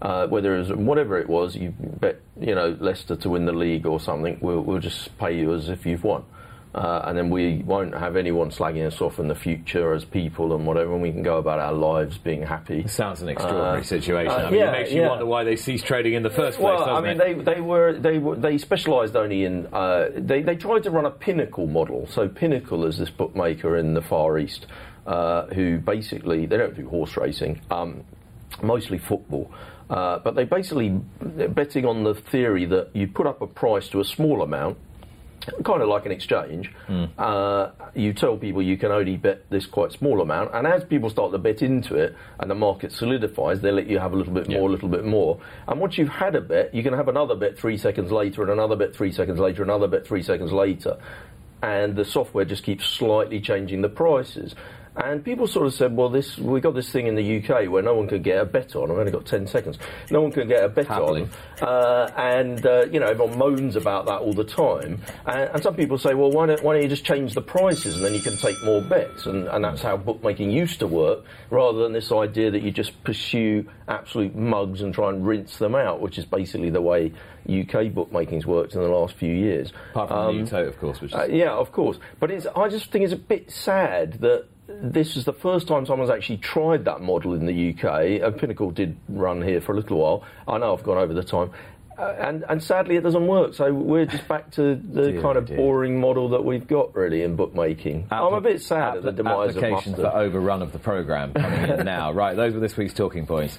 Uh, 0.00 0.26
whether 0.28 0.54
it 0.56 0.58
was 0.60 0.72
whatever 0.72 1.18
it 1.18 1.28
was, 1.28 1.56
you 1.56 1.74
bet 1.78 2.20
you 2.40 2.54
know 2.54 2.76
Leicester 2.80 3.16
to 3.16 3.28
win 3.30 3.44
the 3.46 3.52
league 3.52 3.86
or 3.86 3.98
something. 4.00 4.38
We'll, 4.40 4.60
we'll 4.60 4.78
just 4.80 5.16
pay 5.18 5.36
you 5.36 5.52
as 5.54 5.68
if 5.68 5.84
you've 5.86 6.04
won. 6.04 6.24
Uh, 6.74 7.02
and 7.04 7.18
then 7.18 7.28
we 7.28 7.58
won't 7.66 7.94
have 7.94 8.16
anyone 8.16 8.48
slagging 8.50 8.86
us 8.86 8.98
off 9.02 9.18
in 9.18 9.28
the 9.28 9.34
future 9.34 9.92
as 9.92 10.06
people 10.06 10.54
and 10.56 10.66
whatever, 10.66 10.94
and 10.94 11.02
we 11.02 11.12
can 11.12 11.22
go 11.22 11.36
about 11.36 11.58
our 11.58 11.74
lives 11.74 12.16
being 12.16 12.40
happy. 12.42 12.78
It 12.80 12.88
sounds 12.88 13.20
an 13.20 13.28
extraordinary 13.28 13.80
Uh, 13.80 13.84
situation. 13.84 14.32
uh, 14.32 14.46
I 14.46 14.50
mean, 14.50 14.60
yeah, 14.60 14.68
it 14.70 14.72
makes 14.72 14.92
you 14.92 15.02
yeah. 15.02 15.08
wonder 15.10 15.26
why 15.26 15.44
they 15.44 15.56
ceased 15.56 15.84
trading 15.84 16.14
in 16.14 16.22
the 16.22 16.30
first 16.30 16.58
place, 16.58 16.78
Well, 16.80 16.88
I 16.96 17.02
mean, 17.02 17.20
it? 17.20 17.44
they, 17.44 17.54
they 17.56 17.60
were 17.60 17.92
they 17.98 18.16
were 18.16 18.36
they 18.36 18.56
specialised 18.56 19.14
only 19.16 19.44
in 19.44 19.66
uh, 19.66 20.08
they 20.16 20.40
they 20.40 20.56
tried 20.56 20.84
to 20.84 20.90
run 20.90 21.04
a 21.04 21.10
Pinnacle 21.10 21.66
model. 21.66 22.06
So 22.06 22.26
Pinnacle 22.26 22.86
is 22.86 22.96
this 22.96 23.10
bookmaker 23.10 23.76
in 23.76 23.92
the 23.92 24.00
Far 24.00 24.38
East 24.38 24.64
uh, 25.06 25.46
who 25.46 25.78
basically 25.78 26.46
they 26.46 26.56
don't 26.56 26.76
do 26.76 26.88
horse 26.88 27.16
racing, 27.16 27.60
um, 27.70 28.04
mostly 28.62 28.98
football. 28.98 29.50
Uh, 29.90 30.18
but 30.20 30.34
they 30.34 30.44
basically 30.44 30.98
they're 31.20 31.48
betting 31.48 31.84
on 31.84 32.02
the 32.02 32.14
theory 32.14 32.64
that 32.64 32.88
you 32.94 33.06
put 33.06 33.26
up 33.26 33.42
a 33.42 33.46
price 33.46 33.88
to 33.88 34.00
a 34.00 34.04
small 34.04 34.42
amount, 34.42 34.78
kind 35.64 35.82
of 35.82 35.88
like 35.88 36.06
an 36.06 36.12
exchange. 36.12 36.72
Uh, 37.18 37.70
you 37.94 38.14
tell 38.14 38.36
people 38.38 38.62
you 38.62 38.78
can 38.78 38.90
only 38.90 39.16
bet 39.16 39.50
this 39.50 39.66
quite 39.66 39.92
small 39.92 40.22
amount, 40.22 40.54
and 40.54 40.66
as 40.66 40.82
people 40.84 41.10
start 41.10 41.32
to 41.32 41.38
bet 41.38 41.60
into 41.60 41.96
it 41.96 42.14
and 42.38 42.50
the 42.50 42.54
market 42.54 42.92
solidifies, 42.92 43.60
they 43.60 43.70
let 43.70 43.86
you 43.86 43.98
have 43.98 44.12
a 44.12 44.16
little 44.16 44.32
bit 44.32 44.48
more, 44.48 44.68
a 44.68 44.72
little 44.72 44.88
bit 44.88 45.04
more. 45.04 45.40
And 45.68 45.78
once 45.80 45.98
you've 45.98 46.08
had 46.08 46.36
a 46.36 46.40
bet, 46.40 46.74
you 46.74 46.82
can 46.82 46.94
have 46.94 47.08
another 47.08 47.34
bet 47.34 47.58
three 47.58 47.76
seconds 47.76 48.10
later, 48.12 48.40
and 48.42 48.50
another 48.50 48.76
bet 48.76 48.94
three 48.94 49.12
seconds 49.12 49.40
later, 49.40 49.62
another 49.62 49.88
bet 49.88 50.06
three 50.06 50.22
seconds 50.22 50.52
later. 50.52 50.96
And 51.60 51.96
the 51.96 52.04
software 52.04 52.44
just 52.44 52.64
keeps 52.64 52.86
slightly 52.86 53.40
changing 53.40 53.82
the 53.82 53.88
prices. 53.88 54.54
And 54.94 55.24
people 55.24 55.46
sort 55.46 55.66
of 55.66 55.72
said, 55.72 55.96
well, 55.96 56.10
this 56.10 56.36
we 56.36 56.60
got 56.60 56.74
this 56.74 56.90
thing 56.90 57.06
in 57.06 57.14
the 57.14 57.38
UK 57.38 57.70
where 57.70 57.82
no 57.82 57.94
one 57.94 58.08
could 58.08 58.22
get 58.22 58.38
a 58.40 58.44
bet 58.44 58.76
on. 58.76 58.90
I've 58.90 58.98
only 58.98 59.10
got 59.10 59.24
10 59.24 59.46
seconds. 59.46 59.78
No 60.10 60.20
one 60.20 60.30
could 60.30 60.48
get 60.48 60.62
a 60.64 60.68
bet 60.68 60.86
Happily. 60.86 61.28
on. 61.62 61.66
Uh, 61.66 62.12
and, 62.16 62.66
uh, 62.66 62.84
you 62.92 63.00
know, 63.00 63.06
everyone 63.06 63.38
moans 63.38 63.74
about 63.74 64.04
that 64.06 64.20
all 64.20 64.34
the 64.34 64.44
time. 64.44 65.00
And, 65.24 65.50
and 65.54 65.62
some 65.62 65.76
people 65.76 65.96
say, 65.96 66.12
well, 66.12 66.30
why 66.30 66.44
don't, 66.46 66.62
why 66.62 66.74
don't 66.74 66.82
you 66.82 66.88
just 66.88 67.04
change 67.06 67.32
the 67.32 67.40
prices 67.40 67.96
and 67.96 68.04
then 68.04 68.12
you 68.12 68.20
can 68.20 68.36
take 68.36 68.62
more 68.64 68.82
bets? 68.82 69.24
And, 69.24 69.48
and 69.48 69.64
that's 69.64 69.80
how 69.80 69.96
bookmaking 69.96 70.50
used 70.50 70.78
to 70.80 70.86
work, 70.86 71.24
rather 71.48 71.78
than 71.82 71.92
this 71.94 72.12
idea 72.12 72.50
that 72.50 72.62
you 72.62 72.70
just 72.70 73.02
pursue 73.02 73.66
absolute 73.88 74.34
mugs 74.34 74.82
and 74.82 74.92
try 74.92 75.08
and 75.08 75.26
rinse 75.26 75.56
them 75.56 75.74
out, 75.74 76.02
which 76.02 76.18
is 76.18 76.26
basically 76.26 76.68
the 76.68 76.82
way 76.82 77.12
UK 77.48 77.92
bookmaking's 77.92 78.46
worked 78.46 78.74
in 78.74 78.82
the 78.82 78.88
last 78.88 79.14
few 79.14 79.32
years. 79.32 79.72
Apart 79.92 80.08
from 80.10 80.18
Um, 80.18 80.44
the 80.44 80.50
Uto, 80.50 80.68
of 80.68 80.78
course, 80.78 81.00
which 81.00 81.12
is 81.12 81.18
uh, 81.18 81.26
yeah, 81.30 81.50
of 81.50 81.72
course. 81.72 81.98
But 82.20 82.30
it's, 82.30 82.46
I 82.54 82.68
just 82.68 82.90
think 82.92 83.04
it's 83.04 83.14
a 83.14 83.16
bit 83.16 83.50
sad 83.50 84.20
that 84.20 84.44
this 84.80 85.16
is 85.16 85.24
the 85.24 85.32
first 85.32 85.68
time 85.68 85.84
someone's 85.86 86.10
actually 86.10 86.38
tried 86.38 86.84
that 86.86 87.00
model 87.00 87.34
in 87.34 87.46
the 87.46 87.70
UK. 87.74 88.22
Uh, 88.22 88.30
Pinnacle 88.30 88.70
did 88.70 88.96
run 89.08 89.42
here 89.42 89.60
for 89.60 89.72
a 89.72 89.76
little 89.76 89.98
while. 89.98 90.24
I 90.48 90.58
know 90.58 90.74
I've 90.76 90.82
gone 90.82 90.98
over 90.98 91.12
the 91.12 91.22
time. 91.24 91.50
Uh, 91.98 92.14
and, 92.18 92.44
and 92.48 92.62
sadly, 92.62 92.96
it 92.96 93.02
doesn't 93.02 93.26
work. 93.26 93.52
So 93.54 93.72
we're 93.72 94.06
just 94.06 94.26
back 94.26 94.50
to 94.52 94.74
the 94.76 95.12
Dear, 95.12 95.20
kind 95.22 95.36
of 95.36 95.46
dear. 95.46 95.58
boring 95.58 96.00
model 96.00 96.30
that 96.30 96.42
we've 96.44 96.66
got, 96.66 96.94
really, 96.96 97.22
in 97.22 97.36
bookmaking. 97.36 98.06
I'm 98.10 98.32
a 98.32 98.40
bit 98.40 98.62
sad 98.62 98.96
at 98.96 99.02
the 99.02 99.12
demise 99.12 99.54
of 99.54 99.62
application 99.62 99.92
Mustard. 99.92 100.10
for 100.10 100.16
overrun 100.16 100.62
of 100.62 100.72
the 100.72 100.78
programme 100.78 101.34
coming 101.34 101.70
in 101.70 101.84
now. 101.84 102.10
Right, 102.12 102.34
those 102.34 102.54
were 102.54 102.60
this 102.60 102.76
week's 102.78 102.94
talking 102.94 103.26
points. 103.26 103.58